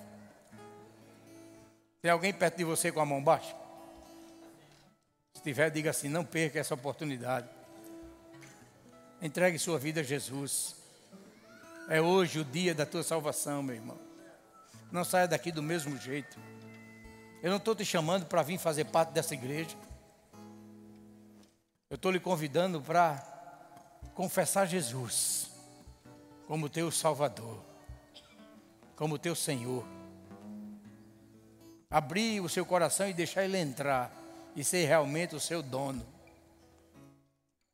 Tem 2.00 2.10
alguém 2.10 2.32
perto 2.32 2.56
de 2.56 2.64
você 2.64 2.90
com 2.90 2.98
a 2.98 3.06
mão 3.06 3.22
baixa? 3.22 3.54
Se 5.34 5.42
tiver, 5.44 5.70
diga 5.70 5.90
assim: 5.90 6.08
não 6.08 6.24
perca 6.24 6.58
essa 6.58 6.74
oportunidade. 6.74 7.48
Entregue 9.20 9.56
sua 9.56 9.78
vida 9.78 10.00
a 10.00 10.04
Jesus. 10.04 10.74
É 11.88 12.00
hoje 12.00 12.40
o 12.40 12.44
dia 12.44 12.74
da 12.74 12.84
tua 12.84 13.04
salvação, 13.04 13.62
meu 13.62 13.76
irmão. 13.76 13.98
Não 14.90 15.04
saia 15.04 15.28
daqui 15.28 15.52
do 15.52 15.62
mesmo 15.62 15.96
jeito. 15.96 16.36
Eu 17.40 17.50
não 17.50 17.58
estou 17.58 17.74
te 17.76 17.84
chamando 17.84 18.26
para 18.26 18.42
vir 18.42 18.58
fazer 18.58 18.86
parte 18.86 19.12
dessa 19.12 19.34
igreja. 19.34 19.76
Eu 21.92 21.96
estou 21.96 22.10
lhe 22.10 22.18
convidando 22.18 22.80
para 22.80 23.22
confessar 24.14 24.64
Jesus 24.64 25.50
como 26.46 26.70
teu 26.70 26.90
Salvador, 26.90 27.62
como 28.96 29.18
teu 29.18 29.34
Senhor. 29.36 29.86
Abrir 31.90 32.40
o 32.40 32.48
seu 32.48 32.64
coração 32.64 33.10
e 33.10 33.12
deixar 33.12 33.44
Ele 33.44 33.58
entrar 33.58 34.10
e 34.56 34.64
ser 34.64 34.86
realmente 34.86 35.36
o 35.36 35.40
seu 35.40 35.62
dono. 35.62 36.02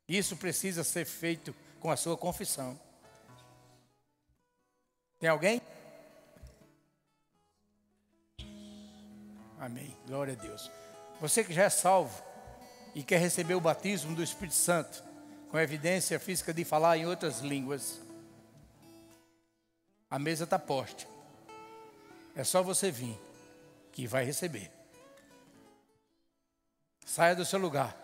Isso 0.05 0.35
precisa 0.35 0.83
ser 0.83 1.05
feito 1.05 1.55
com 1.79 1.89
a 1.89 1.95
sua 1.95 2.17
confissão. 2.17 2.77
Tem 5.17 5.29
alguém? 5.29 5.61
Amém. 9.57 9.95
Glória 10.05 10.33
a 10.33 10.35
Deus. 10.35 10.69
Você 11.21 11.41
que 11.41 11.53
já 11.53 11.63
é 11.63 11.69
salvo 11.69 12.28
e 12.95 13.03
quer 13.03 13.19
receber 13.19 13.55
o 13.55 13.61
batismo 13.61 14.15
do 14.15 14.23
Espírito 14.23 14.55
Santo, 14.55 15.03
com 15.49 15.59
evidência 15.59 16.19
física 16.19 16.53
de 16.53 16.63
falar 16.63 16.97
em 16.97 17.05
outras 17.05 17.39
línguas, 17.39 17.99
a 20.09 20.17
mesa 20.17 20.43
está 20.43 20.57
posta. 20.57 21.05
É 22.35 22.43
só 22.43 22.63
você 22.63 22.91
vir 22.91 23.19
que 23.91 24.07
vai 24.07 24.23
receber. 24.23 24.71
Saia 27.05 27.35
do 27.35 27.45
seu 27.45 27.59
lugar. 27.59 27.95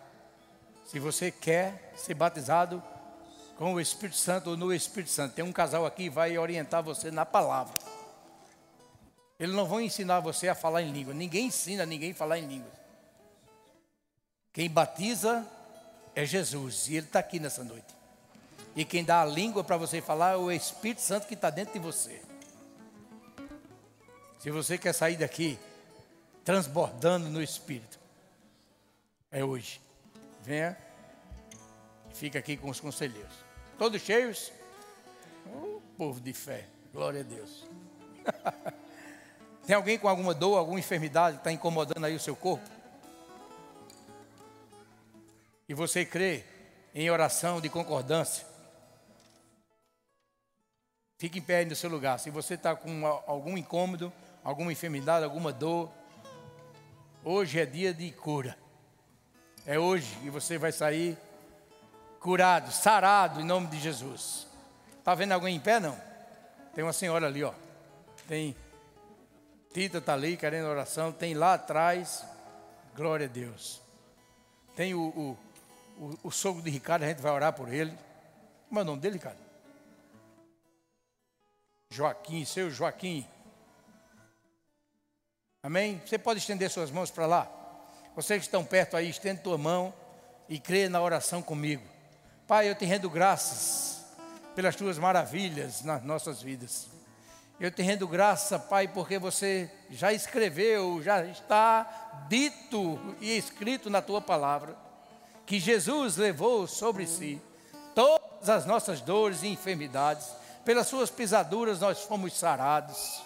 Se 0.84 0.98
você 0.98 1.30
quer 1.30 1.92
ser 1.96 2.14
batizado 2.14 2.82
com 3.56 3.72
o 3.72 3.80
Espírito 3.80 4.16
Santo 4.16 4.50
ou 4.50 4.56
no 4.56 4.72
Espírito 4.72 5.10
Santo. 5.10 5.34
Tem 5.34 5.44
um 5.44 5.52
casal 5.52 5.86
aqui 5.86 6.04
que 6.04 6.10
vai 6.10 6.36
orientar 6.36 6.82
você 6.82 7.10
na 7.10 7.24
palavra. 7.24 7.74
Eles 9.38 9.54
não 9.54 9.66
vão 9.66 9.80
ensinar 9.80 10.20
você 10.20 10.48
a 10.48 10.54
falar 10.54 10.82
em 10.82 10.92
língua. 10.92 11.12
Ninguém 11.12 11.46
ensina 11.46 11.84
ninguém 11.84 12.12
a 12.12 12.14
falar 12.14 12.38
em 12.38 12.46
língua. 12.46 12.70
Quem 14.56 14.70
batiza 14.70 15.46
é 16.14 16.24
Jesus 16.24 16.88
e 16.88 16.96
Ele 16.96 17.04
está 17.04 17.18
aqui 17.18 17.38
nessa 17.38 17.62
noite. 17.62 17.94
E 18.74 18.86
quem 18.86 19.04
dá 19.04 19.20
a 19.20 19.24
língua 19.26 19.62
para 19.62 19.76
você 19.76 20.00
falar 20.00 20.32
é 20.32 20.36
o 20.36 20.50
Espírito 20.50 21.02
Santo 21.02 21.26
que 21.26 21.34
está 21.34 21.50
dentro 21.50 21.74
de 21.74 21.78
você. 21.78 22.22
Se 24.38 24.50
você 24.50 24.78
quer 24.78 24.94
sair 24.94 25.18
daqui 25.18 25.58
transbordando 26.42 27.28
no 27.28 27.42
Espírito, 27.42 27.98
é 29.30 29.44
hoje. 29.44 29.78
Venha 30.42 30.74
e 32.10 32.16
fica 32.16 32.38
aqui 32.38 32.56
com 32.56 32.70
os 32.70 32.80
conselheiros. 32.80 33.34
Todos 33.76 34.00
cheios? 34.00 34.50
Oh, 35.54 35.82
povo 35.98 36.18
de 36.18 36.32
fé, 36.32 36.66
glória 36.94 37.20
a 37.20 37.24
Deus. 37.24 37.66
Tem 39.66 39.76
alguém 39.76 39.98
com 39.98 40.08
alguma 40.08 40.32
dor, 40.32 40.56
alguma 40.56 40.78
enfermidade 40.78 41.36
que 41.36 41.40
está 41.40 41.52
incomodando 41.52 42.06
aí 42.06 42.16
o 42.16 42.20
seu 42.20 42.34
corpo? 42.34 42.75
E 45.68 45.74
você 45.74 46.04
crê 46.04 46.44
em 46.94 47.10
oração 47.10 47.60
de 47.60 47.68
concordância? 47.68 48.46
Fique 51.18 51.38
em 51.38 51.42
pé 51.42 51.64
no 51.64 51.74
seu 51.74 51.90
lugar. 51.90 52.18
Se 52.18 52.30
você 52.30 52.54
está 52.54 52.76
com 52.76 53.06
algum 53.26 53.56
incômodo, 53.56 54.12
alguma 54.44 54.70
enfermidade, 54.70 55.24
alguma 55.24 55.52
dor, 55.52 55.90
hoje 57.24 57.58
é 57.58 57.66
dia 57.66 57.92
de 57.92 58.10
cura. 58.12 58.56
É 59.64 59.78
hoje 59.78 60.16
e 60.22 60.30
você 60.30 60.58
vai 60.58 60.70
sair 60.70 61.18
curado, 62.20 62.70
sarado 62.70 63.40
em 63.40 63.44
nome 63.44 63.66
de 63.68 63.80
Jesus. 63.80 64.46
Está 64.98 65.14
vendo 65.14 65.32
alguém 65.32 65.56
em 65.56 65.60
pé? 65.60 65.80
Não? 65.80 65.98
Tem 66.74 66.84
uma 66.84 66.92
senhora 66.92 67.26
ali, 67.26 67.42
ó. 67.42 67.54
Tem. 68.28 68.54
Tita 69.72 69.98
está 69.98 70.12
ali 70.12 70.36
querendo 70.36 70.68
oração. 70.68 71.12
Tem 71.12 71.34
lá 71.34 71.54
atrás. 71.54 72.24
Glória 72.94 73.26
a 73.26 73.28
Deus. 73.28 73.80
Tem 74.74 74.94
o, 74.94 75.00
o, 75.00 75.38
o, 75.98 76.18
o 76.24 76.30
sogro 76.30 76.62
de 76.62 76.70
Ricardo, 76.70 77.04
a 77.04 77.08
gente 77.08 77.22
vai 77.22 77.32
orar 77.32 77.52
por 77.52 77.72
ele. 77.72 77.96
Como 78.68 78.80
é 78.80 78.82
o 78.82 78.86
nome 78.86 79.00
dele, 79.00 79.14
Ricardo? 79.14 79.38
Joaquim, 81.90 82.44
seu 82.44 82.70
Joaquim. 82.70 83.26
Amém? 85.62 86.00
Você 86.04 86.18
pode 86.18 86.40
estender 86.40 86.70
suas 86.70 86.90
mãos 86.90 87.10
para 87.10 87.26
lá. 87.26 87.50
Vocês 88.14 88.40
que 88.40 88.46
estão 88.46 88.64
perto 88.64 88.96
aí, 88.96 89.08
estende 89.08 89.42
tua 89.42 89.58
mão 89.58 89.92
e 90.48 90.58
crê 90.58 90.88
na 90.88 91.00
oração 91.00 91.42
comigo. 91.42 91.82
Pai, 92.46 92.68
eu 92.68 92.74
te 92.74 92.84
rendo 92.84 93.10
graças 93.10 94.04
pelas 94.54 94.76
tuas 94.76 94.98
maravilhas 94.98 95.82
nas 95.82 96.02
nossas 96.02 96.40
vidas. 96.40 96.88
Eu 97.58 97.70
te 97.70 97.82
rendo 97.82 98.06
graça, 98.06 98.58
Pai, 98.58 98.86
porque 98.86 99.18
você 99.18 99.70
já 99.90 100.12
escreveu, 100.12 101.02
já 101.02 101.24
está 101.24 102.26
dito 102.28 102.98
e 103.20 103.36
escrito 103.36 103.88
na 103.88 104.02
tua 104.02 104.20
palavra 104.20 104.85
que 105.46 105.60
Jesus 105.60 106.16
levou 106.16 106.66
sobre 106.66 107.06
si 107.06 107.40
todas 107.94 108.50
as 108.50 108.66
nossas 108.66 109.00
dores 109.00 109.42
e 109.42 109.48
enfermidades, 109.48 110.26
pelas 110.64 110.88
suas 110.88 111.08
pisaduras 111.08 111.80
nós 111.80 112.02
fomos 112.02 112.34
sarados. 112.34 113.22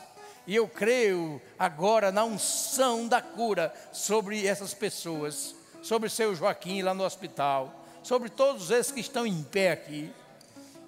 E 0.46 0.54
eu 0.54 0.68
creio 0.68 1.40
agora 1.58 2.12
na 2.12 2.24
unção 2.24 3.08
da 3.08 3.20
cura 3.22 3.74
sobre 3.92 4.46
essas 4.46 4.74
pessoas, 4.74 5.54
sobre 5.82 6.08
seu 6.08 6.34
Joaquim 6.34 6.82
lá 6.82 6.92
no 6.92 7.04
hospital, 7.04 7.84
sobre 8.02 8.28
todos 8.28 8.70
esses 8.70 8.92
que 8.92 9.00
estão 9.00 9.26
em 9.26 9.42
pé 9.42 9.72
aqui. 9.72 10.12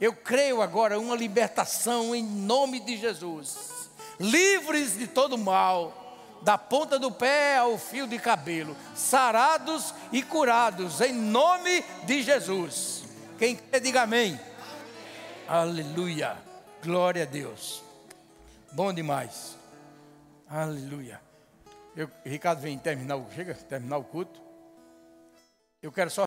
Eu 0.01 0.14
creio 0.14 0.61
agora 0.61 0.99
uma 0.99 1.16
libertação 1.16 2.14
em 2.14 2.22
nome 2.22 2.80
de 2.80 2.97
Jesus. 2.97 3.89
Livres 4.20 4.99
de 4.99 5.07
todo 5.07 5.39
mal, 5.39 6.01
da 6.43 6.59
ponta 6.59 6.99
do 6.99 7.11
pé 7.11 7.57
ao 7.57 7.78
fio 7.78 8.07
de 8.07 8.18
cabelo, 8.18 8.76
sarados 8.95 9.95
e 10.12 10.22
curados, 10.22 11.01
em 11.01 11.12
nome 11.12 11.82
de 12.05 12.22
Jesus. 12.22 13.05
Quem 13.38 13.57
quer, 13.57 13.80
diga 13.80 14.03
amém. 14.03 14.32
amém. 14.32 14.40
Aleluia. 15.49 16.36
Glória 16.82 17.22
a 17.22 17.26
Deus. 17.26 17.82
Bom 18.72 18.93
demais. 18.93 19.57
Aleluia. 20.49 21.20
Eu, 21.97 22.11
Ricardo 22.24 22.61
vem 22.61 22.78
terminar 22.78 23.18
chega, 23.34 23.55
terminar 23.55 23.99
o 23.99 24.05
culto. 24.05 24.40
Eu 25.82 25.90
quero 25.90 26.11
só 26.11 26.20